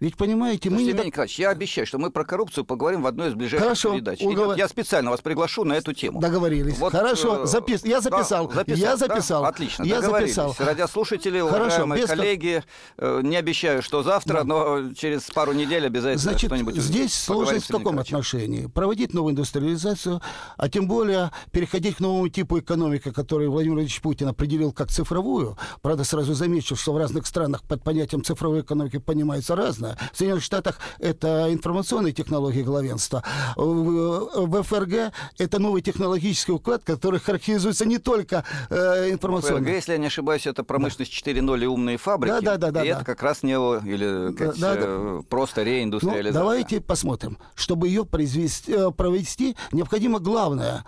Ведь, 0.00 0.16
понимаете, 0.16 0.70
мы... 0.70 0.82
Евгений 0.82 1.06
Николаевич, 1.06 1.38
я 1.38 1.50
обещаю, 1.50 1.86
что 1.86 1.98
мы 1.98 2.10
про 2.10 2.24
коррупцию 2.24 2.64
поговорим 2.64 3.02
в 3.02 3.06
одной 3.06 3.28
из 3.28 3.34
ближайших 3.34 3.64
Хорошо, 3.64 3.94
передач. 3.94 4.20
Угов... 4.20 4.56
Я 4.56 4.68
специально 4.68 5.10
вас 5.10 5.20
приглашу 5.20 5.64
на 5.64 5.74
эту 5.74 5.92
тему. 5.92 6.20
Договорились. 6.20 6.78
Вот, 6.78 6.92
Хорошо, 6.92 7.44
э, 7.44 7.46
запис... 7.46 7.84
я 7.84 8.00
записал. 8.00 8.48
Да, 8.48 8.54
записал. 8.54 8.78
Я 8.78 8.96
записал. 8.96 9.42
Да? 9.42 9.48
Отлично, 9.48 9.82
я 9.84 10.00
записал. 10.00 10.56
Радиослушатели, 10.58 11.40
Хорошо, 11.40 11.56
уважаемые 11.56 12.02
без... 12.02 12.08
коллеги, 12.08 12.64
э, 12.98 13.20
не 13.22 13.36
обещаю, 13.36 13.82
что 13.82 14.02
завтра, 14.02 14.38
да. 14.38 14.44
но 14.44 14.92
через 14.94 15.22
пару 15.30 15.52
недель 15.52 15.86
обязательно 15.86 16.18
Значит, 16.18 16.50
что-нибудь 16.50 16.76
здесь 16.76 17.14
сложность 17.14 17.66
в 17.66 17.72
каком 17.72 17.98
отношении? 17.98 18.66
Проводить 18.66 19.12
новую 19.12 19.32
индустриализацию, 19.32 20.22
а 20.56 20.68
тем 20.68 20.88
более 20.88 21.30
переходить 21.50 21.96
к 21.96 22.00
новому 22.00 22.28
типу 22.28 22.58
экономики, 22.58 23.10
который 23.10 23.48
Владимир 23.48 23.70
Владимирович 23.80 24.00
Путин 24.00 24.28
определил 24.28 24.72
как 24.72 24.90
цифровую. 24.90 25.56
Правда, 25.82 26.04
сразу 26.04 26.34
замечу, 26.34 26.76
что 26.76 26.92
в 26.92 26.98
разных 26.98 27.26
странах 27.26 27.62
под 27.62 27.82
понятием 27.82 28.24
цифровой 28.24 28.60
экономики 28.60 28.98
понимается 28.98 29.49
главенство 29.50 29.56
разное. 29.56 29.96
В 30.12 30.16
Соединенных 30.16 30.44
Штатах 30.44 30.78
это 30.98 31.52
информационные 31.52 32.12
технологии 32.12 32.62
главенства. 32.62 33.22
В, 33.56 34.62
ФРГ 34.62 35.12
это 35.38 35.58
новый 35.58 35.82
технологический 35.82 36.52
уклад, 36.52 36.82
который 36.84 37.20
характеризуется 37.20 37.84
не 37.86 37.98
только 37.98 38.44
э, 38.68 39.10
информационным. 39.10 39.64
ФРГ, 39.64 39.74
если 39.74 39.92
я 39.92 39.98
не 39.98 40.06
ошибаюсь, 40.06 40.46
это 40.46 40.64
промышленность 40.64 41.22
да. 41.24 41.32
4.0 41.32 41.62
и 41.62 41.66
умные 41.66 41.96
фабрики. 41.98 42.32
Да, 42.32 42.40
да, 42.40 42.56
да. 42.56 42.70
да 42.70 42.84
и 42.84 42.88
да. 42.88 42.96
это 42.96 43.04
как 43.04 43.22
раз 43.22 43.42
нео, 43.42 43.78
или 43.78 44.32
как 44.34 44.56
да, 44.58 44.74
э, 44.76 45.18
да. 45.18 45.26
просто 45.28 45.62
реиндустриализация. 45.62 46.32
Ну, 46.32 46.38
давайте 46.38 46.80
посмотрим. 46.80 47.38
Чтобы 47.54 47.88
ее 47.88 48.04
произвести, 48.04 48.72
э, 48.72 48.90
провести, 48.90 49.56
необходимо 49.72 50.18
главное 50.18 50.84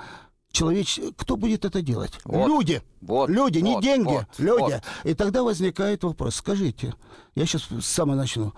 человеч... 0.52 1.00
Кто 1.16 1.36
будет 1.36 1.64
это 1.64 1.82
делать? 1.82 2.12
Вот. 2.24 2.46
Люди. 2.46 2.82
Вот. 3.00 3.28
Люди, 3.28 3.58
вот. 3.58 3.66
не 3.66 3.80
деньги. 3.80 4.12
Вот. 4.12 4.26
Люди. 4.38 4.60
Вот. 4.60 4.82
И 5.04 5.14
тогда 5.14 5.42
возникает 5.42 6.04
вопрос. 6.04 6.36
Скажите, 6.36 6.94
я 7.34 7.46
сейчас 7.46 7.62
с 7.62 7.86
самого 7.86 8.16
начну. 8.16 8.52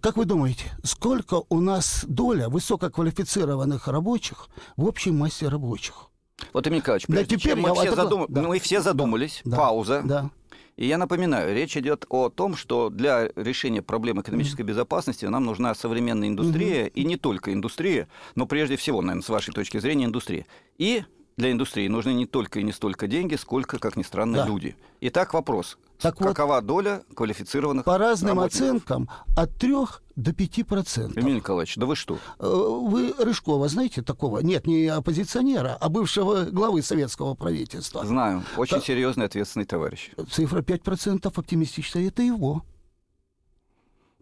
Как 0.00 0.16
вы 0.16 0.24
думаете, 0.24 0.64
сколько 0.82 1.42
у 1.48 1.60
нас 1.60 2.04
доля 2.06 2.48
высококвалифицированных 2.48 3.88
рабочих 3.88 4.48
в 4.76 4.84
общей 4.84 5.10
массе 5.10 5.48
рабочих? 5.48 6.08
Вот, 6.52 6.66
Эмиль 6.66 6.78
Николаевич, 6.78 7.06
да, 7.08 7.24
теперь 7.24 7.56
мы, 7.56 7.74
все 7.74 7.94
задум... 7.94 8.26
да. 8.28 8.42
мы 8.42 8.58
все 8.60 8.80
задумались, 8.80 9.40
да. 9.44 9.56
пауза. 9.56 10.02
Да. 10.04 10.30
И 10.78 10.86
я 10.86 10.96
напоминаю, 10.96 11.52
речь 11.52 11.76
идет 11.76 12.06
о 12.08 12.28
том, 12.28 12.54
что 12.54 12.88
для 12.88 13.30
решения 13.34 13.82
проблем 13.82 14.20
экономической 14.20 14.62
безопасности 14.62 15.24
нам 15.24 15.44
нужна 15.44 15.74
современная 15.74 16.28
индустрия, 16.28 16.86
mm-hmm. 16.86 16.92
и 16.94 17.04
не 17.04 17.16
только 17.16 17.52
индустрия, 17.52 18.06
но 18.36 18.46
прежде 18.46 18.76
всего, 18.76 19.02
наверное, 19.02 19.24
с 19.24 19.28
вашей 19.28 19.52
точки 19.52 19.78
зрения, 19.78 20.04
индустрия. 20.04 20.46
И 20.78 21.02
для 21.36 21.50
индустрии 21.50 21.88
нужны 21.88 22.14
не 22.14 22.26
только 22.26 22.60
и 22.60 22.62
не 22.62 22.70
столько 22.70 23.08
деньги, 23.08 23.34
сколько, 23.34 23.80
как 23.80 23.96
ни 23.96 24.04
странно, 24.04 24.38
да. 24.38 24.46
люди. 24.46 24.76
Итак, 25.00 25.34
вопрос. 25.34 25.78
Так 26.00 26.16
Какова 26.16 26.56
вот, 26.56 26.66
доля 26.66 27.02
квалифицированных 27.12 27.84
По 27.84 27.98
разным 27.98 28.36
работников? 28.36 28.60
оценкам 28.60 29.08
от 29.36 29.56
3 29.56 29.74
до 30.18 30.32
5 30.32 30.66
процентов. 30.66 31.22
Эмиль 31.22 31.36
Николаевич, 31.36 31.76
да 31.76 31.86
вы 31.86 31.94
что? 31.94 32.18
Э, 32.40 32.46
вы 32.46 33.14
Рыжкова 33.16 33.68
знаете 33.68 34.02
такого? 34.02 34.40
Нет, 34.40 34.66
не 34.66 34.86
оппозиционера, 34.86 35.76
а 35.80 35.88
бывшего 35.88 36.44
главы 36.44 36.82
советского 36.82 37.34
правительства. 37.34 38.04
Знаю. 38.04 38.42
Очень 38.56 38.78
Та... 38.78 38.82
серьезный, 38.82 39.26
ответственный 39.26 39.64
товарищ. 39.64 40.10
Цифра 40.30 40.62
5 40.62 40.82
процентов 40.82 41.38
оптимистичная. 41.38 42.08
Это 42.08 42.22
его. 42.22 42.64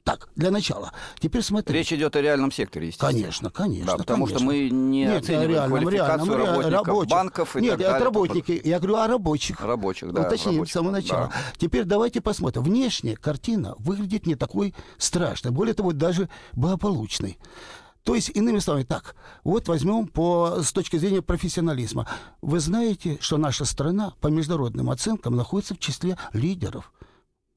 Так, 0.07 0.29
для 0.37 0.53
начала. 0.53 0.93
Теперь 1.19 1.43
смотри. 1.43 1.77
Речь 1.77 1.93
идет 1.93 2.15
о 2.15 2.21
реальном 2.23 2.53
секторе, 2.53 2.87
естественно. 2.87 3.11
Конечно, 3.11 3.51
конечно. 3.51 3.87
Да, 3.87 3.97
потому 3.97 4.27
конечно. 4.27 4.39
что 4.39 4.47
мы 4.47 4.71
не 4.71 5.01
Нет, 5.05 5.25
оцениваем 5.25 5.51
реальном, 5.51 5.81
квалификацию 5.81 6.29
реальном, 6.29 6.47
работников 6.47 6.87
рабочих. 6.87 7.11
банков 7.11 7.57
и 7.57 7.61
Нет, 7.61 7.71
так 7.73 7.81
далее. 7.81 8.05
работники. 8.05 8.61
Я 8.63 8.79
говорю 8.79 8.97
о 8.99 9.09
рабочих. 9.09 9.61
Рабочих, 9.61 10.13
да. 10.13 10.23
Уточним 10.23 10.53
рабочих. 10.53 10.71
с 10.71 10.75
самого 10.75 10.93
начала. 10.93 11.27
Да. 11.27 11.33
Теперь 11.59 11.83
давайте 11.83 12.21
посмотрим. 12.21 12.63
Внешне 12.63 13.17
картина 13.17 13.75
выглядит 13.79 14.27
не 14.27 14.37
такой 14.37 14.77
страшной. 14.97 15.51
Более 15.51 15.75
того, 15.75 15.91
даже 15.91 16.29
благополучной. 16.53 17.37
То 18.05 18.15
есть, 18.15 18.31
иными 18.33 18.61
словами, 18.61 18.85
так, 18.85 19.17
вот 19.43 19.67
возьмем 19.67 20.07
по, 20.07 20.63
с 20.63 20.73
точки 20.73 20.99
зрения 20.99 21.21
профессионализма. 21.21 22.07
Вы 22.43 22.61
знаете, 22.61 23.19
что 23.21 23.39
наша 23.39 23.65
страна 23.65 24.15
по 24.21 24.29
международным 24.29 24.89
оценкам 24.89 25.35
находится 25.35 25.75
в 25.75 25.81
числе 25.81 26.17
лидеров 26.33 26.93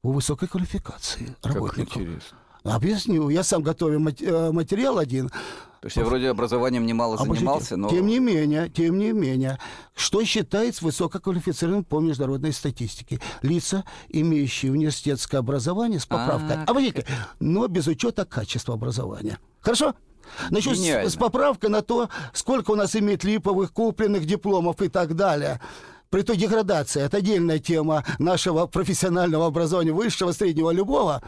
по 0.02 0.10
высокой 0.10 0.48
квалификации 0.48 1.36
работников. 1.44 1.94
Как 1.94 2.02
интересно. 2.02 2.38
Объясню. 2.64 3.28
Я 3.28 3.42
сам 3.42 3.62
готовил 3.62 4.00
материал 4.00 4.98
один. 4.98 5.30
То 5.80 5.86
есть 5.86 5.96
я 5.96 6.04
вроде 6.04 6.28
образованием 6.28 6.84
немало 6.84 7.14
Обождите. 7.14 7.38
занимался, 7.38 7.76
но... 7.78 7.88
Тем 7.88 8.06
не 8.06 8.18
менее, 8.18 8.68
тем 8.68 8.98
не 8.98 9.12
менее, 9.12 9.58
что 9.94 10.22
считается 10.24 10.84
высококвалифицированным 10.84 11.84
по 11.84 12.00
международной 12.00 12.52
статистике? 12.52 13.18
Лица, 13.40 13.84
имеющие 14.10 14.72
университетское 14.72 15.40
образование 15.40 15.98
с 15.98 16.04
поправкой. 16.04 16.56
А, 16.56 16.64
Обождите, 16.64 17.06
но 17.38 17.66
без 17.66 17.86
учета 17.86 18.26
качества 18.26 18.74
образования. 18.74 19.38
Хорошо? 19.60 19.94
Значит, 20.50 20.74
Гениально. 20.74 21.08
с, 21.08 21.14
с 21.14 21.16
поправкой 21.16 21.70
на 21.70 21.80
то, 21.80 22.10
сколько 22.34 22.72
у 22.72 22.76
нас 22.76 22.94
имеет 22.94 23.24
липовых, 23.24 23.72
купленных 23.72 24.26
дипломов 24.26 24.82
и 24.82 24.88
так 24.88 25.16
далее. 25.16 25.62
При 26.10 26.22
той 26.22 26.36
деградации, 26.36 27.00
это 27.02 27.18
отдельная 27.18 27.58
тема 27.58 28.04
нашего 28.18 28.66
профессионального 28.66 29.46
образования, 29.46 29.92
высшего, 29.92 30.32
среднего, 30.32 30.70
любого. 30.72 31.22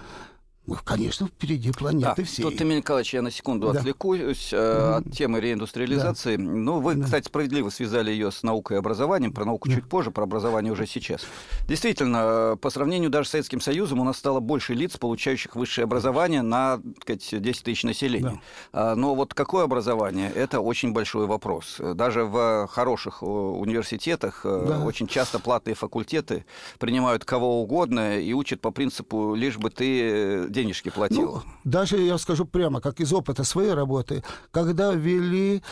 Мы, 0.64 0.76
конечно, 0.84 1.26
впереди 1.26 1.72
планеты 1.72 2.14
да, 2.16 2.24
всей. 2.24 2.42
Тут, 2.44 2.62
Эмиль 2.62 2.76
Николаевич, 2.76 3.14
я 3.14 3.22
на 3.22 3.32
секунду 3.32 3.72
Да. 3.72 3.80
отвлекусь 3.80 4.50
э, 4.52 4.94
от 4.98 5.10
темы 5.12 5.40
реиндустриализации. 5.40 6.36
Ну, 6.36 6.78
вы, 6.78 6.94
Да. 6.94 7.04
кстати, 7.04 7.26
справедливо 7.26 7.68
связали 7.70 8.12
ее 8.12 8.30
с 8.30 8.44
наукой 8.44 8.76
и 8.76 8.78
образованием. 8.78 9.32
Про 9.32 9.44
науку 9.44 9.68
Да. 9.68 9.74
чуть 9.74 9.88
позже, 9.88 10.12
про 10.12 10.22
образование 10.22 10.72
уже 10.72 10.86
сейчас. 10.86 11.22
Действительно, 11.66 12.52
э, 12.52 12.56
по 12.60 12.70
сравнению 12.70 13.10
даже 13.10 13.28
с 13.28 13.32
Советским 13.32 13.60
Союзом 13.60 13.98
у 13.98 14.04
нас 14.04 14.16
стало 14.18 14.38
больше 14.38 14.74
лиц, 14.74 14.96
получающих 14.96 15.56
высшее 15.56 15.82
образование 15.84 16.42
на 16.42 16.78
так 16.78 17.02
сказать, 17.18 17.42
10 17.42 17.64
тысяч 17.64 17.82
населения. 17.82 18.40
А, 18.72 18.94
Но 18.94 19.16
вот 19.16 19.34
какое 19.34 19.64
образование, 19.64 20.30
это 20.32 20.60
очень 20.60 20.92
большой 20.92 21.26
вопрос. 21.26 21.80
Даже 21.80 22.24
в 22.24 22.68
хороших 22.70 23.22
э, 23.22 23.26
университетах 23.26 24.42
э, 24.44 24.64
Да. 24.68 24.84
очень 24.84 25.08
часто 25.08 25.40
платные 25.40 25.74
факультеты 25.74 26.44
принимают 26.78 27.24
кого 27.24 27.60
угодно 27.62 28.20
и 28.20 28.32
учат 28.32 28.60
по 28.60 28.70
принципу 28.70 29.34
«лишь 29.34 29.58
бы 29.58 29.68
ты 29.70 30.51
денежки 30.52 30.90
платил». 30.90 31.42
Ну, 31.44 31.52
даже 31.64 31.98
я 31.98 32.18
скажу 32.18 32.44
прямо, 32.44 32.80
как 32.80 33.00
из 33.00 33.12
опыта 33.12 33.44
своей 33.44 33.72
работы, 33.72 34.22
когда 34.50 34.92
ввели 34.92 35.62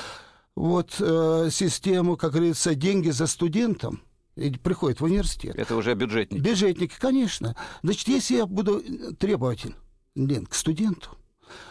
вот 0.57 0.97
э, 0.99 1.49
систему, 1.51 2.17
как 2.17 2.33
говорится, 2.33 2.75
деньги 2.75 3.11
за 3.11 3.27
студентом, 3.27 4.03
и 4.37 4.51
приходит 4.51 5.01
в 5.01 5.05
университет. 5.05 5.55
Это 5.57 5.77
уже 5.77 5.95
бюджетники. 5.95 6.41
Бюджетники, 6.41 6.95
конечно. 6.99 7.57
Значит, 7.83 8.09
если 8.09 8.37
я 8.37 8.47
буду 8.47 8.83
требователен 9.15 9.77
Лен, 10.15 10.47
к 10.47 10.55
студенту, 10.55 11.11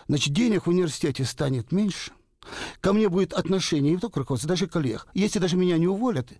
значит, 0.07 0.33
денег 0.33 0.65
в 0.65 0.69
университете 0.69 1.25
станет 1.25 1.71
меньше, 1.71 2.11
ко 2.81 2.93
мне 2.93 3.09
будет 3.09 3.33
отношение 3.33 3.93
не 3.93 3.99
только 3.99 4.19
руководства, 4.19 4.49
даже 4.49 4.67
коллег. 4.67 5.07
Если 5.13 5.39
даже 5.39 5.55
меня 5.55 5.77
не 5.77 5.87
уволят, 5.87 6.31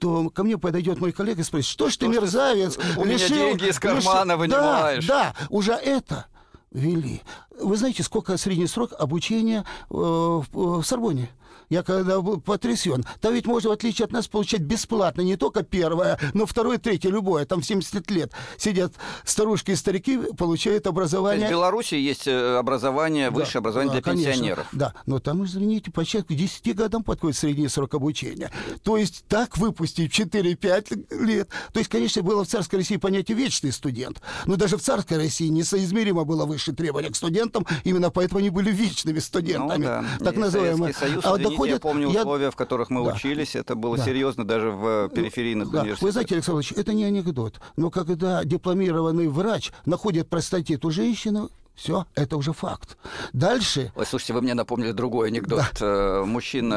то 0.00 0.30
ко 0.30 0.42
мне 0.42 0.58
подойдет 0.58 0.98
мой 0.98 1.12
коллега 1.12 1.42
и 1.42 1.44
спросит, 1.44 1.70
что 1.70 1.88
ж 1.90 1.96
ты, 1.98 2.08
мерзавец, 2.08 2.78
у 2.96 3.04
меня 3.04 3.16
лишил- 3.16 3.28
деньги 3.36 3.68
из 3.68 3.78
кармана 3.78 4.32
лишил- 4.32 4.38
вынимаешь?» 4.38 5.06
Да, 5.06 5.34
да, 5.38 5.46
уже 5.50 5.72
это 5.72 6.26
ввели. 6.72 7.20
Вы 7.60 7.76
знаете, 7.76 8.02
сколько 8.02 8.36
средний 8.38 8.66
срок 8.66 8.92
обучения 8.98 9.64
э, 9.90 9.94
в, 9.94 10.46
в 10.52 10.82
Сорбоне? 10.82 11.28
Я 11.68 11.82
когда 11.82 12.20
был 12.20 12.40
потрясен. 12.40 13.04
Там 13.20 13.34
ведь 13.34 13.46
можно, 13.46 13.70
в 13.70 13.72
отличие 13.72 14.04
от 14.06 14.12
нас, 14.12 14.26
получать 14.28 14.60
бесплатно 14.62 15.20
не 15.22 15.36
только 15.36 15.62
первое, 15.62 16.18
но 16.34 16.46
второе, 16.46 16.78
третье, 16.78 17.10
любое. 17.10 17.44
Там 17.46 17.60
в 17.60 17.66
70 17.66 18.10
лет 18.10 18.32
сидят 18.56 18.92
старушки 19.24 19.70
и 19.72 19.76
старики, 19.76 20.18
получают 20.36 20.84
То 20.84 20.88
есть 20.90 20.96
образование. 20.98 21.46
в 21.46 21.50
Беларуси 21.50 21.94
есть 21.94 22.26
э, 22.26 22.56
образование, 22.56 23.30
Да, 23.30 23.36
высшее 23.36 23.60
образование 23.60 23.94
да, 23.94 24.02
для 24.02 24.02
конечно. 24.02 24.32
пенсионеров. 24.32 24.66
Да, 24.72 24.94
но 25.06 25.18
там, 25.20 25.44
извините, 25.44 25.90
почти 25.90 26.22
к 26.22 26.28
10 26.28 26.74
годам 26.74 27.02
подходит 27.04 27.36
средний 27.36 27.68
срок 27.68 27.94
обучения. 27.94 28.50
То 28.82 28.96
есть 28.96 29.24
так 29.28 29.56
выпустить 29.58 30.12
в 30.12 30.18
4-5 30.18 31.24
лет. 31.24 31.48
То 31.72 31.78
есть, 31.78 31.90
конечно, 31.90 32.22
было 32.22 32.44
в 32.44 32.48
царской 32.48 32.80
России 32.80 32.96
понятие 32.96 33.36
«вечный 33.36 33.72
студент». 33.72 34.20
Но 34.46 34.56
даже 34.56 34.76
в 34.76 34.82
царской 34.82 35.16
России 35.16 35.48
несоизмеримо 35.48 36.24
было 36.24 36.44
выше 36.46 36.72
требования 36.72 37.10
к 37.10 37.16
студентам, 37.16 37.66
именно 37.84 38.10
поэтому 38.10 38.40
они 38.40 38.50
были 38.50 38.70
вечными 38.70 39.18
студентами. 39.18 39.84
Ну, 39.84 39.84
да. 39.84 40.04
Так 40.24 40.34
И 40.36 40.38
называемые. 40.38 40.94
Союз, 40.94 41.24
А 41.24 41.38
извините, 41.42 41.52
я 41.52 41.58
доходят- 41.78 41.82
помню 41.82 42.10
я- 42.10 42.20
условия, 42.20 42.50
в 42.50 42.56
которых 42.56 42.90
мы 42.90 43.04
Да. 43.04 43.12
учились, 43.14 43.56
это 43.56 43.74
было 43.74 43.96
Да. 43.96 44.04
серьезно 44.04 44.44
даже 44.46 44.70
в 44.70 45.08
периферийных 45.08 45.70
Да. 45.70 45.80
университетах. 45.80 46.02
Вы 46.02 46.12
знаете, 46.12 46.34
Александр 46.36 46.60
Ильич, 46.60 46.72
это 46.76 46.92
не 46.92 47.04
анекдот. 47.04 47.60
Но 47.76 47.90
когда 47.90 48.44
дипломированный 48.44 49.28
врач 49.28 49.72
находит 49.86 50.28
простатит 50.28 50.84
у 50.84 50.90
женщины, 50.90 51.48
все, 51.76 52.04
это 52.14 52.36
уже 52.36 52.52
факт. 52.52 52.98
Дальше 53.32 53.90
Ой, 53.96 54.04
слушайте, 54.04 54.34
вы 54.34 54.42
мне 54.42 54.52
напомнили 54.52 54.92
другой 54.92 55.28
анекдот. 55.28 55.64
Э, 55.80 56.24
Мужчина 56.26 56.74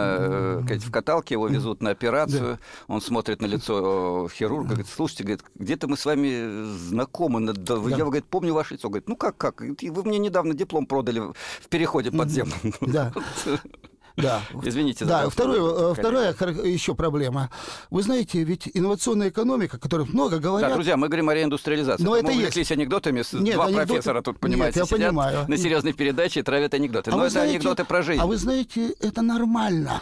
э, 0.70 0.78
в 0.80 0.92
каталке, 0.92 1.34
его 1.34 1.48
везут 1.50 1.82
на 1.82 1.90
операцию, 1.90 2.58
он 2.88 3.02
смотрит 3.02 3.42
на 3.42 3.48
лицо 3.48 4.28
э, 4.32 4.34
хирурга, 4.34 4.70
говорит, 4.70 4.88
слушайте, 4.88 5.24
говорит, 5.24 5.44
где-то 5.56 5.90
мы 5.90 5.98
с 5.98 6.06
вами 6.06 6.64
знакомы, 6.78 7.42
на- 7.42 7.52
да, 7.52 7.76
Да. 7.78 7.90
я 7.90 7.98
говорит, 7.98 8.24
помню 8.26 8.54
ваше 8.54 8.76
лицо. 8.76 8.88
Говорит, 8.88 9.10
ну 9.10 9.18
как, 9.18 9.36
как, 9.36 9.60
вы 9.62 10.04
мне 10.06 10.20
недавно 10.20 10.54
диплом 10.54 10.86
продали 10.86 11.20
в 11.20 11.68
переходе 11.70 12.10
подземном. 12.12 12.60
Да. 12.80 13.12
Да. 14.16 14.42
Извините 14.64 15.06
за 15.06 15.10
Да, 15.24 15.30
второе, 15.30 15.92
э, 15.92 15.94
вторая 15.96 16.36
еще 16.66 16.94
проблема. 16.96 17.50
Вы 17.90 18.04
знаете, 18.04 18.44
ведь 18.44 18.70
инновационная 18.74 19.30
экономика, 19.30 19.78
о 19.78 19.80
которой 19.80 20.06
много 20.08 20.36
Да, 20.38 20.42
говорят, 20.42 20.74
друзья, 20.74 20.98
мы 20.98 21.08
говорим 21.08 21.30
о 21.30 21.34
реиндустриализации. 21.34 22.04
Но 22.04 22.12
мы 22.12 22.18
это 22.20 22.28
есть. 22.28 22.40
увлеклись 22.40 22.72
анекдотами. 22.72 23.22
с- 23.22 23.34
Нет, 23.34 23.56
Два 23.56 23.66
анекдоты- 23.68 23.88
профессора 23.88 24.22
тут, 24.22 24.36
Нет, 24.36 24.42
понимаете, 24.42 24.80
я 24.80 24.86
сидят 24.86 25.00
понимаю. 25.10 25.46
на 25.48 25.58
серьезной 25.58 25.94
передаче 25.94 26.42
и 26.42 26.44
травят 26.44 26.74
анекдоты. 26.74 27.12
А 27.12 27.16
Но 27.16 27.22
это 27.24 27.32
знаете- 27.32 27.56
анекдоты 27.56 27.86
про 27.86 28.02
жизнь. 28.04 28.22
А 28.22 28.26
вы 28.28 28.38
знаете, 28.38 28.94
это 29.00 29.22
нормально. 29.22 30.02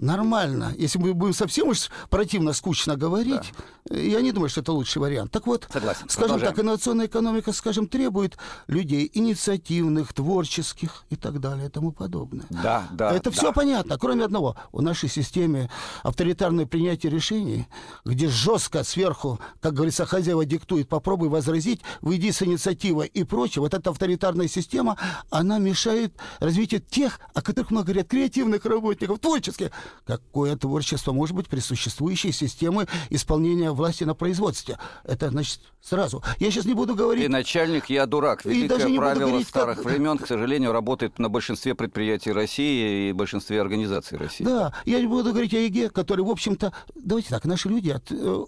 Нормально. 0.00 0.74
Если 0.78 0.98
мы 0.98 1.14
будем 1.14 1.34
совсем 1.34 1.68
уж 1.68 1.90
противно, 2.08 2.52
скучно 2.52 2.96
говорить, 2.96 3.52
да. 3.84 3.96
я 3.96 4.20
не 4.20 4.32
думаю, 4.32 4.48
что 4.48 4.60
это 4.60 4.72
лучший 4.72 5.00
вариант. 5.00 5.30
Так 5.30 5.46
вот, 5.46 5.68
Согласен. 5.70 6.08
скажем 6.08 6.28
Продолжаем. 6.30 6.54
так, 6.54 6.64
инновационная 6.64 7.06
экономика, 7.06 7.52
скажем, 7.52 7.86
требует 7.86 8.36
людей 8.66 9.10
инициативных, 9.12 10.12
творческих 10.12 11.04
и 11.10 11.16
так 11.16 11.40
далее 11.40 11.66
и 11.66 11.70
тому 11.70 11.92
подобное. 11.92 12.46
Да, 12.50 12.88
да. 12.92 13.12
Это 13.12 13.30
да. 13.30 13.36
все 13.36 13.52
понятно, 13.52 13.98
кроме 13.98 14.24
одного. 14.24 14.56
В 14.72 14.82
нашей 14.82 15.08
системе 15.08 15.70
авторитарное 16.02 16.66
принятие 16.66 17.12
решений, 17.12 17.68
где 18.04 18.28
жестко 18.28 18.84
сверху, 18.84 19.38
как 19.60 19.74
говорится, 19.74 20.06
хозяева 20.06 20.44
диктует, 20.44 20.88
попробуй 20.88 21.28
возразить, 21.28 21.82
выйди 22.00 22.30
с 22.30 22.42
инициативой 22.42 23.06
и 23.06 23.24
прочее. 23.24 23.60
Вот 23.60 23.74
эта 23.74 23.90
авторитарная 23.90 24.48
система, 24.48 24.96
она 25.30 25.58
мешает 25.58 26.14
развитию 26.38 26.80
тех, 26.80 27.20
о 27.34 27.42
которых 27.42 27.70
много 27.70 27.88
говорят, 27.88 28.08
креативных 28.08 28.64
работников, 28.64 29.18
творческих. 29.18 29.70
Какое 30.06 30.56
творчество 30.56 31.12
может 31.12 31.36
быть 31.36 31.48
при 31.48 31.60
существующей 31.60 32.32
системе 32.32 32.86
исполнения 33.10 33.70
власти 33.70 34.04
на 34.04 34.14
производстве? 34.14 34.78
Это, 35.04 35.30
значит, 35.30 35.60
сразу. 35.80 36.22
Я 36.38 36.50
сейчас 36.50 36.64
не 36.64 36.74
буду 36.74 36.94
говорить... 36.94 37.24
Ты 37.24 37.30
начальник, 37.30 37.90
я 37.90 38.06
дурак. 38.06 38.44
И 38.44 38.50
Великое 38.50 38.78
даже 38.78 38.90
не 38.90 38.98
правило 38.98 39.28
говорить, 39.28 39.48
старых 39.48 39.76
как- 39.76 39.86
времен, 39.86 40.18
к 40.18 40.26
сожалению, 40.26 40.72
работает 40.72 41.18
на 41.18 41.28
большинстве 41.28 41.74
предприятий 41.74 42.32
России 42.32 43.10
и 43.10 43.12
большинстве 43.12 43.60
организаций 43.60 44.18
России. 44.18 44.44
Да, 44.44 44.72
я 44.84 45.00
не 45.00 45.06
буду 45.06 45.30
говорить 45.30 45.54
о 45.54 45.58
ЕГЭ, 45.58 45.90
который, 45.90 46.24
в 46.24 46.30
общем-то, 46.30 46.72
давайте 46.94 47.28
так, 47.30 47.44
наши 47.44 47.68
люди, 47.68 47.90
от, 47.90 48.10
э, 48.10 48.44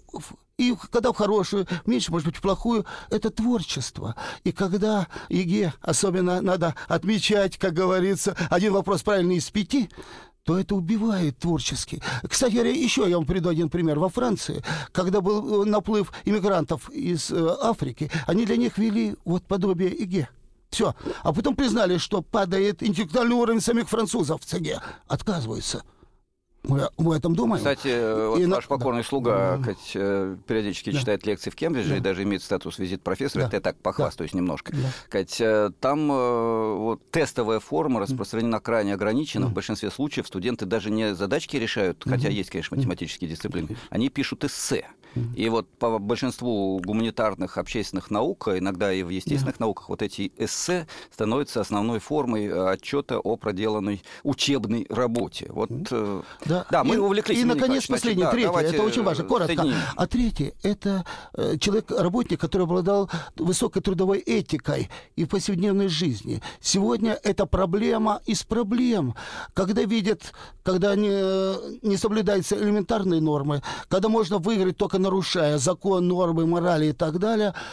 и 0.57 0.75
когда 0.91 1.11
в 1.11 1.15
хорошую, 1.15 1.67
меньше, 1.85 2.11
может 2.11 2.27
быть, 2.27 2.37
в 2.37 2.41
плохую, 2.41 2.85
это 3.09 3.29
творчество. 3.29 4.15
И 4.43 4.51
когда 4.51 5.07
ЕГЭ, 5.29 5.73
особенно 5.81 6.41
надо 6.41 6.75
отмечать, 6.87 7.57
как 7.57 7.73
говорится, 7.73 8.35
один 8.49 8.73
вопрос 8.73 9.01
правильный 9.01 9.37
из 9.37 9.49
пяти, 9.49 9.89
то 10.43 10.59
это 10.59 10.75
убивает 10.75 11.37
творчески. 11.37 12.01
Кстати 12.27 12.55
еще 12.55 13.09
я 13.09 13.17
вам 13.17 13.25
приведу 13.25 13.49
один 13.49 13.69
пример. 13.69 13.99
Во 13.99 14.09
Франции, 14.09 14.61
когда 14.91 15.21
был 15.21 15.63
э, 15.63 15.65
наплыв 15.65 16.11
иммигрантов 16.25 16.89
из 16.89 17.31
э, 17.31 17.55
Африки, 17.61 18.11
они 18.27 18.45
для 18.45 18.57
них 18.57 18.77
ввели 18.77 19.15
вот 19.25 19.43
подобие 19.43 19.91
ЕГЭ. 19.91 20.27
Все. 20.69 20.95
А 21.21 21.31
потом 21.31 21.55
признали, 21.55 21.97
что 21.97 22.21
падает 22.21 22.81
интеллектуальный 22.81 23.35
уровень 23.35 23.61
самих 23.61 23.87
французов 23.87 24.41
в 24.41 24.45
ЦГ. 24.45 24.81
Отказываются. 25.07 25.83
Мы, 26.63 26.87
мы 26.97 27.15
о 27.15 27.17
этом 27.17 27.35
думаем. 27.35 27.57
Кстати, 27.57 27.89
э, 27.89 28.27
вот 28.29 28.39
И 28.39 28.45
на- 28.45 28.55
ваш 28.55 28.67
покорный 28.67 29.01
да. 29.01 29.07
слуга 29.07 29.57
Да. 29.57 29.63
Кать, 29.65 29.91
э, 29.95 30.37
периодически 30.47 30.91
Да. 30.91 30.99
читает 30.99 31.25
лекции 31.25 31.49
в 31.49 31.55
Кембридже 31.55 31.89
Да. 31.89 31.97
и 31.97 31.99
даже 31.99 32.23
имеет 32.23 32.41
статус 32.41 32.79
визит-профессора. 32.79 33.41
Да. 33.43 33.47
Это 33.47 33.57
я 33.57 33.61
так 33.61 33.75
похвастаюсь 33.77 34.33
немножко. 34.33 34.71
Да. 34.71 34.77
Кать, 35.09 35.41
э, 35.41 35.71
там 35.81 36.07
вот, 36.07 37.01
тестовая 37.11 37.59
форма 37.59 37.99
распространена 37.99 38.61
крайне 38.61 38.93
ограничена. 38.93 39.47
В 39.47 39.53
большинстве 39.53 39.91
случаев 39.91 40.25
студенты 40.27 40.65
даже 40.65 40.89
не 40.89 41.13
задачки 41.15 41.57
решают, 41.57 42.01
хотя 42.05 42.29
есть, 42.29 42.49
конечно, 42.49 42.77
математические 42.77 43.29
дисциплины. 43.29 43.75
Они 43.89 44.07
пишут 44.09 44.45
эссе. 44.45 44.87
И 45.35 45.49
вот 45.49 45.69
по 45.77 45.99
большинству 45.99 46.79
гуманитарных 46.79 47.57
общественных 47.57 48.11
наук, 48.11 48.47
а 48.47 48.57
иногда 48.57 48.91
и 48.91 49.03
в 49.03 49.09
естественных 49.09 49.59
науках, 49.59 49.89
вот 49.89 50.01
эти 50.01 50.31
эссе 50.37 50.87
становятся 51.11 51.61
основной 51.61 51.99
формой 51.99 52.45
э, 52.45 52.69
отчета 52.71 53.19
о 53.19 53.35
проделанной 53.35 54.03
учебной 54.23 54.85
работе. 54.89 55.47
Вот, 55.49 55.69
э, 55.91 56.21
Да, 56.45 56.65
да 56.69 56.83
мы 56.83 56.95
и, 56.95 56.97
увлеклись. 56.97 57.39
И, 57.39 57.43
наконец, 57.43 57.87
последний, 57.87 58.23
да, 58.23 58.31
третий. 58.31 58.75
Это 58.75 58.83
очень 58.83 59.03
важно, 59.03 59.23
коротко. 59.25 59.55
соединим. 59.55 59.75
А 59.95 60.07
третий– 60.07 60.53
это 60.63 61.05
э, 61.33 61.57
человек, 61.57 61.91
работник, 61.91 62.39
который 62.39 62.63
обладал 62.63 63.09
высокой 63.35 63.81
трудовой 63.81 64.19
этикой 64.19 64.89
и 65.15 65.25
в 65.25 65.29
повседневной 65.29 65.87
жизни. 65.87 66.41
Сегодня 66.59 67.19
это 67.23 67.45
проблема 67.45 68.21
из 68.25 68.43
проблем. 68.43 69.15
Когда 69.53 69.83
видят, 69.83 70.33
когда 70.63 70.95
не, 70.95 71.85
не 71.85 71.97
соблюдаются 71.97 72.55
элементарные 72.55 73.21
нормы, 73.21 73.61
когда 73.87 74.09
можно 74.09 74.37
выиграть 74.37 74.77
только 74.77 74.97
нарушая 75.03 75.57
закон, 75.59 76.07
нормы, 76.07 76.47
морали 76.47 76.87
и 76.87 76.93
так 76.93 77.19
далее– 77.19 77.53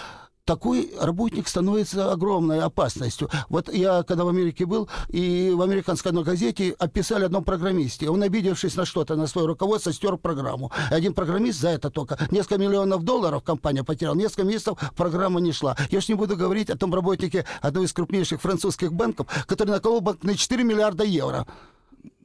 такой 0.51 0.93
работник 1.01 1.47
становится 1.47 2.11
огромной 2.11 2.61
опасностью. 2.61 3.31
Вот 3.51 3.73
я, 3.73 4.03
когда 4.03 4.25
в 4.25 4.29
Америке 4.29 4.66
был, 4.66 4.88
и 5.09 5.53
в 5.55 5.62
американской 5.62 6.11
одной 6.11 6.25
газете 6.25 6.75
описали 6.77 7.25
одном 7.25 7.45
программисте. 7.45 8.11
Он, 8.11 8.21
обидевшись 8.21 8.75
на 8.75 8.85
что-то, 8.85 9.14
на 9.14 9.29
свое 9.29 9.47
руководство, 9.47 9.93
стер 9.93 10.16
программу. 10.16 10.73
И 10.90 10.95
один 10.95 11.14
программист 11.14 11.61
за 11.61 11.69
это 11.69 11.88
только 11.88 12.19
несколько 12.33 12.59
миллионов 12.59 13.05
долларов 13.05 13.45
компания 13.45 13.85
потеряла, 13.85 14.16
несколько 14.16 14.43
месяцев 14.43 14.77
программа 14.97 15.40
не 15.40 15.53
шла. 15.53 15.77
Я 15.88 16.01
ж 16.01 16.09
не 16.09 16.14
буду 16.14 16.37
говорить 16.37 16.69
о 16.69 16.77
том 16.77 16.93
работнике 16.93 17.45
одного 17.61 17.87
из 17.87 17.93
крупнейших 17.93 18.40
французских 18.40 18.93
банков, 18.93 19.29
который 19.47 19.71
наколол 19.71 20.01
банк 20.01 20.25
на 20.25 20.37
4 20.37 20.64
миллиарда 20.64 21.05
евро, 21.05 21.47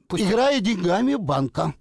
Пусть- 0.07 0.23
играя 0.23 0.61
деньгами 0.61 1.13
банка. 1.13 1.75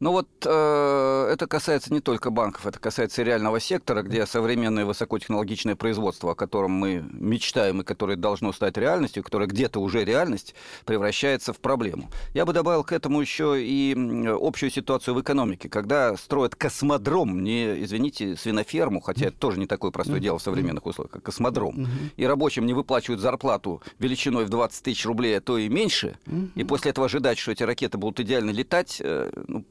Ну 0.00 0.12
вот 0.12 0.28
э, 0.46 1.28
это 1.30 1.46
касается 1.46 1.92
не 1.92 2.00
только 2.00 2.30
банков, 2.30 2.66
это 2.66 2.78
касается 2.78 3.22
реального 3.22 3.60
сектора, 3.60 4.02
где 4.02 4.24
современное 4.24 4.86
высокотехнологичное 4.86 5.76
производство, 5.76 6.32
о 6.32 6.34
котором 6.34 6.72
мы 6.72 7.04
мечтаем 7.12 7.82
и 7.82 7.84
которое 7.84 8.16
должно 8.16 8.52
стать 8.52 8.78
реальностью, 8.78 9.22
которое 9.22 9.46
где-то 9.46 9.80
уже 9.80 10.04
реальность, 10.04 10.54
превращается 10.86 11.52
в 11.52 11.58
проблему. 11.58 12.10
Я 12.32 12.46
бы 12.46 12.52
добавил 12.52 12.82
к 12.82 12.92
этому 12.92 13.20
еще 13.20 13.62
и 13.62 13.94
общую 14.40 14.70
ситуацию 14.70 15.14
в 15.14 15.20
экономике, 15.20 15.68
когда 15.68 16.16
строят 16.16 16.54
космодром, 16.54 17.42
не, 17.42 17.84
извините, 17.84 18.36
свиноферму, 18.36 19.00
хотя 19.00 19.26
это 19.26 19.36
тоже 19.36 19.58
не 19.58 19.66
такое 19.66 19.90
простое 19.90 20.20
дело 20.20 20.38
в 20.38 20.42
современных 20.42 20.86
условиях, 20.86 21.12
как 21.12 21.24
космодром, 21.24 21.86
и 22.16 22.24
рабочим 22.24 22.66
не 22.66 22.72
выплачивают 22.72 23.20
зарплату 23.20 23.82
величиной 23.98 24.44
в 24.44 24.48
20 24.48 24.82
тысяч 24.82 25.04
рублей, 25.04 25.36
а 25.36 25.40
то 25.40 25.58
и 25.58 25.68
меньше, 25.68 26.18
и 26.54 26.64
после 26.64 26.90
этого 26.90 27.06
ожидать, 27.06 27.38
что 27.38 27.52
эти 27.52 27.62
ракеты 27.62 27.98
будут 27.98 28.20
идеально 28.20 28.50
летать, 28.50 29.00
э, 29.00 29.30
ну, 29.46 29.64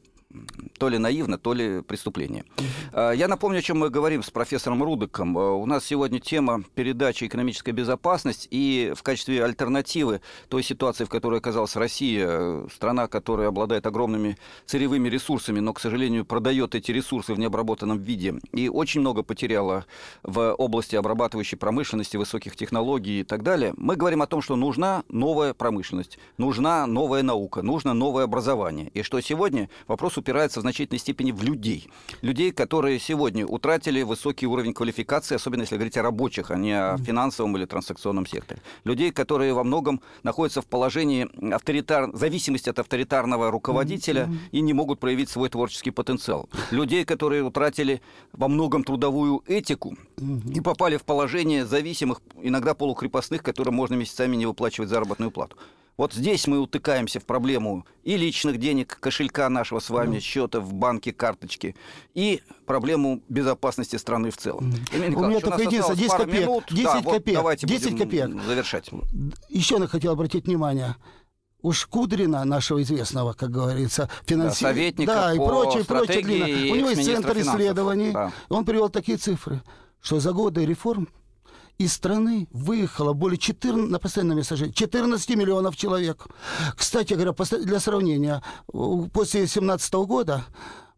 то 0.78 0.90
ли 0.90 0.98
наивно, 0.98 1.38
то 1.38 1.54
ли 1.54 1.82
преступление. 1.82 2.46
А, 2.94 3.12
Я 3.12 3.28
напомню, 3.28 3.60
о 3.60 3.62
чем 3.62 3.80
мы 3.80 3.90
говорим 3.90 4.22
с 4.22 4.30
профессором 4.30 4.84
Рудыком. 4.84 5.38
А, 5.38 5.54
У 5.54 5.66
нас 5.66 5.86
сегодня 5.86 6.20
тема 6.20 6.64
передачи 6.76 7.26
«Экономическая 7.26 7.72
безопасность» 7.72 8.48
и 8.52 8.94
в 8.96 9.02
качестве 9.02 9.44
альтернативы 9.44 10.22
той 10.48 10.62
ситуации, 10.62 11.06
в 11.06 11.10
которой 11.10 11.40
оказалась 11.40 11.76
Россия, 11.76 12.68
страна, 12.68 13.08
которая 13.08 13.48
обладает 13.48 13.88
огромными 13.88 14.38
сырьевыми 14.68 15.10
ресурсами, 15.10 15.60
но, 15.60 15.74
к 15.74 15.80
сожалению, 15.80 16.26
продает 16.26 16.76
эти 16.76 16.92
ресурсы 16.92 17.34
в 17.34 17.40
необработанном 17.40 17.98
виде 17.98 18.36
и 18.54 18.70
очень 18.70 19.02
много 19.02 19.24
потеряла 19.24 19.86
в 20.22 20.54
области 20.54 20.96
обрабатывающей 20.96 21.58
промышленности, 21.58 22.18
высоких 22.18 22.56
технологий 22.56 23.22
и 23.22 23.24
так 23.24 23.42
далее. 23.42 23.74
Мы 23.78 23.96
говорим 23.96 24.22
о 24.22 24.28
том, 24.28 24.44
что 24.44 24.56
нужна 24.56 25.04
новая 25.10 25.56
промышленность, 25.56 26.20
нужна 26.38 26.86
новая 26.86 27.24
наука, 27.24 27.64
нужно 27.64 27.94
новое 27.94 28.26
образование. 28.26 28.92
И 28.94 29.02
что 29.02 29.20
сегодня 29.22 29.70
вопрос 29.88 30.19
упирается 30.20 30.60
в 30.60 30.62
значительной 30.62 31.00
степени 31.00 31.32
в 31.32 31.44
людей. 31.44 31.90
Людей, 32.22 32.52
которые 32.52 33.00
сегодня 33.00 33.46
утратили 33.46 34.04
высокий 34.04 34.48
уровень 34.48 34.74
квалификации, 34.74 35.36
особенно 35.36 35.62
если 35.62 35.76
говорить 35.76 35.98
о 35.98 36.04
рабочих, 36.04 36.52
а 36.52 36.56
не 36.56 36.74
о 36.74 36.98
финансовом 36.98 37.58
или 37.58 37.66
транзакционном 37.66 38.26
секторе. 38.26 38.62
Людей, 38.84 39.12
которые 39.12 39.54
во 39.54 39.64
многом 39.64 40.02
находятся 40.24 40.62
в 40.62 40.66
положении 40.66 41.28
авторитар... 41.54 42.16
зависимости 42.16 42.70
от 42.70 42.80
авторитарного 42.80 43.52
руководителя 43.52 44.30
и 44.52 44.62
не 44.62 44.74
могут 44.74 45.00
проявить 45.00 45.30
свой 45.30 45.50
творческий 45.50 45.92
потенциал. 45.92 46.50
Людей, 46.72 47.06
которые 47.06 47.44
утратили 47.44 48.02
во 48.34 48.48
многом 48.48 48.84
трудовую 48.84 49.44
этику 49.48 49.98
и 50.54 50.62
попали 50.62 50.98
в 50.98 51.04
положение 51.04 51.66
зависимых, 51.66 52.22
иногда 52.42 52.74
полукрепостных, 52.74 53.42
которым 53.44 53.76
можно 53.76 53.96
месяцами 53.96 54.36
не 54.36 54.46
выплачивать 54.46 54.90
заработную 54.90 55.32
плату. 55.32 55.58
Вот 56.00 56.14
здесь 56.14 56.48
мы 56.48 56.60
утыкаемся 56.60 57.20
в 57.20 57.26
проблему 57.26 57.86
и 58.06 58.16
личных 58.16 58.58
денег, 58.58 58.98
кошелька 59.02 59.50
нашего 59.50 59.80
с 59.80 59.90
вами, 59.90 60.20
счета 60.20 60.62
в 60.62 60.72
банке, 60.74 61.12
карточки, 61.12 61.76
и 62.14 62.42
проблему 62.66 63.22
безопасности 63.28 63.98
страны 63.98 64.32
в 64.32 64.38
целом. 64.38 64.72
Евгений 64.94 65.14
У 65.14 65.26
меня 65.26 65.42
только 65.42 65.62
единственное, 65.62 65.80
осталось 65.82 66.00
10 66.00 66.12
пару 66.12 66.24
копеек, 66.24 66.42
минут. 66.48 66.64
10 66.70 66.84
Да, 66.86 67.02
вот 67.02 67.14
копеек, 67.16 67.38
давайте 67.38 67.68
10 67.68 67.84
будем 67.84 67.98
копеек. 67.98 68.44
завершать. 68.44 68.90
Еще 69.50 69.76
я 69.78 69.88
хотел 69.88 70.14
обратить 70.14 70.46
внимание. 70.46 70.96
Уж 71.62 71.86
Кудрина, 71.88 72.46
нашего 72.46 72.82
известного, 72.82 73.34
как 73.34 73.52
говорится, 73.52 74.10
финансиста. 74.26 74.68
советника 74.68 75.14
Да, 75.14 75.34
и 75.34 75.38
прочее, 75.38 75.84
прочее. 75.84 76.72
У 76.72 76.76
него 76.78 76.92
есть 76.92 77.04
центр 77.04 77.34
финансов. 77.34 77.56
исследований. 77.56 78.12
Да. 78.14 78.32
Он 78.48 78.64
привел 78.64 78.88
такие 78.88 79.18
цифры, 79.18 79.62
что 80.00 80.22
за 80.22 80.32
годы 80.32 80.66
реформ 80.66 81.10
из 81.80 81.94
страны 81.94 82.48
выехало 82.52 83.14
более 83.14 83.40
14, 83.40 83.90
на 83.90 84.00
постоянном 84.00 84.38
месте 84.38 84.56
жить, 84.58 84.76
14 84.76 85.30
миллионов 85.36 85.78
человек. 85.78 86.28
Кстати 86.76 87.14
говоря, 87.14 87.34
для 87.64 87.80
сравнения, 87.80 88.44
после 89.14 89.48
17 89.48 89.94
года 89.94 90.44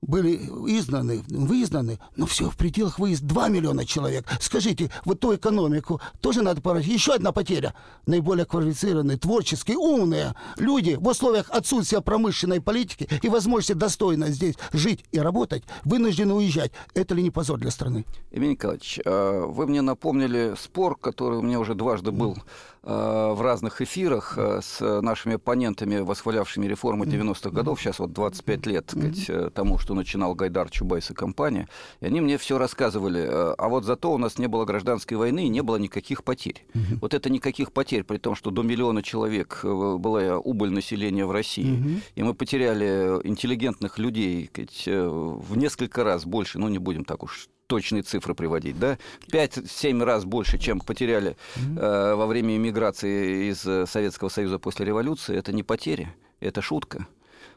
были 0.02 0.36
изгнаны, 0.36 1.24
вызнаны, 1.30 2.00
но 2.16 2.26
все 2.26 2.50
в 2.50 2.58
пределах 2.58 2.98
выезд 3.00 3.24
2 3.24 3.48
миллиона 3.50 3.86
человек. 3.86 4.26
Скажите, 4.40 4.90
вот 5.06 5.20
ту 5.20 5.36
экономику 5.36 6.02
тоже 6.22 6.42
надо 6.42 6.62
порать. 6.62 6.86
Еще 6.86 7.14
одна 7.14 7.32
потеря. 7.32 7.74
Наиболее 8.08 8.46
квалифицированные, 8.46 9.18
творческие, 9.18 9.78
умные 9.78 10.34
люди 10.58 10.98
в 11.00 11.08
условиях 11.08 11.50
отсутствия 11.52 12.02
промышленной 12.02 12.62
политики 12.62 13.08
и 13.22 13.30
возможности 13.30 13.74
достойно 13.74 14.30
здесь 14.30 14.56
жить 14.74 15.06
и 15.12 15.20
работать, 15.20 15.64
вынуждены 15.84 16.34
уезжать. 16.34 16.72
Это 16.94 17.14
ли 17.14 17.22
не 17.22 17.30
позор 17.30 17.60
для 17.60 17.72
страны? 17.72 18.06
Евгений 18.32 18.54
Николаевич, 18.54 19.00
э, 19.04 19.46
вы 19.46 19.68
мне 19.68 19.82
напомнили 19.82 20.56
спор, 20.60 20.98
который 20.98 21.40
у 21.40 21.42
меня 21.42 21.60
уже 21.60 21.76
дважды 21.76 22.12
был 22.12 22.38
в 22.84 23.41
разных 23.41 23.82
эфирах 23.82 24.38
с 24.38 24.80
нашими 25.02 25.36
оппонентами, 25.36 26.00
восхвалявшими 26.00 26.65
реформы 26.65 27.06
90-х 27.06 27.52
годов, 27.52 27.80
сейчас 27.80 28.00
вот 28.00 28.12
25 28.13 28.65
лет 28.65 28.89
сказать, 28.89 29.54
тому, 29.54 29.78
что 29.78 29.94
начинал 29.94 30.34
Гайдар 30.34 30.70
Чубайс 30.70 31.12
и 31.12 31.13
компания, 31.13 31.67
и 32.00 32.08
они 32.08 32.22
мне 32.22 32.38
все 32.38 32.58
рассказывали. 32.58 33.28
А 33.30 33.67
вот 33.70 33.86
зато 33.86 34.12
у 34.12 34.17
нас 34.17 34.39
не 34.39 34.48
было 34.48 34.65
гражданской 34.65 35.15
войны 35.15 35.46
и 35.46 35.50
не 35.50 35.62
было 35.62 35.76
никаких 35.76 36.24
потерь. 36.24 36.65
Вот 37.02 37.13
это 37.13 37.30
никаких 37.30 37.72
потерь, 37.72 38.04
при 38.04 38.17
том, 38.17 38.36
что 38.36 38.50
до 38.50 38.63
миллиона 38.63 39.04
человек 39.04 39.60
была 39.63 40.39
убыль 40.39 40.72
населения 40.72 41.26
в 41.26 41.32
России, 41.32 42.02
и 42.15 42.24
мы 42.24 42.34
потеряли 42.34 43.20
интеллигентных 43.24 44.00
людей 44.00 44.50
сказать, 44.52 44.84
в 44.88 45.56
несколько 45.58 46.04
раз 46.04 46.26
больше, 46.26 46.58
ну 46.58 46.67
не 46.67 46.80
будем 46.80 47.06
так 47.06 47.24
уж 47.24 47.48
точные 47.71 48.03
цифры 48.03 48.36
приводить, 48.36 48.77
да, 48.77 48.97
5-7 49.31 50.03
раз 50.03 50.25
больше, 50.25 50.57
чем 50.57 50.82
потеряли 50.82 51.38
э, 51.55 52.13
во 52.15 52.28
время 52.28 52.57
иммиграции 52.57 53.49
из 53.49 53.61
Советского 53.89 54.28
Союза 54.28 54.59
после 54.59 54.86
революции, 54.86 55.38
это 55.38 55.53
не 55.53 55.63
потери, 55.63 56.13
это 56.41 56.61
шутка 56.61 57.07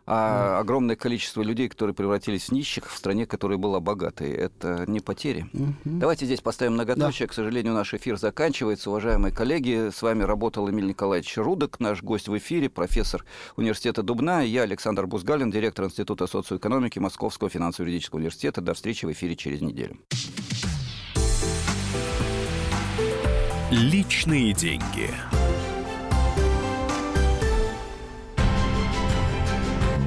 а 0.07 0.59
огромное 0.61 0.97
количество 0.97 1.43
людей, 1.43 1.69
которые 1.69 1.95
превратились 1.95 2.49
в 2.49 2.53
нищих 2.53 2.91
в 2.93 2.97
стране, 2.97 3.27
которая 3.27 3.59
была 3.59 3.81
богатой. 3.81 4.31
Это 4.31 4.85
не 4.87 5.01
потери. 5.01 5.47
Давайте 5.85 6.27
здесь 6.27 6.41
поставим 6.41 6.75
многоточие. 6.75 7.27
Да. 7.27 7.33
К 7.33 7.35
сожалению, 7.35 7.73
наш 7.73 7.95
эфир 7.95 8.19
заканчивается. 8.19 8.91
Уважаемые 8.91 9.33
коллеги, 9.33 9.91
с 9.91 10.03
вами 10.03 10.23
работал 10.23 10.69
Эмиль 10.69 10.87
Николаевич 10.87 11.37
Рудок, 11.37 11.81
наш 11.81 12.03
гость 12.03 12.29
в 12.29 12.37
эфире, 12.37 12.69
профессор 12.69 13.25
университета 13.57 14.03
Дубна. 14.03 14.43
Я 14.43 14.63
Александр 14.63 15.07
Бузгалин, 15.07 15.51
директор 15.51 15.87
Института 15.87 16.27
социоэкономики 16.27 16.99
Московского 16.99 17.49
финансово-юридического 17.49 18.19
университета. 18.19 18.61
До 18.61 18.75
встречи 18.75 19.07
в 19.07 19.13
эфире 19.13 19.37
через 19.37 19.61
неделю. 19.61 19.99
Личные 23.71 24.53
деньги. 24.53 25.11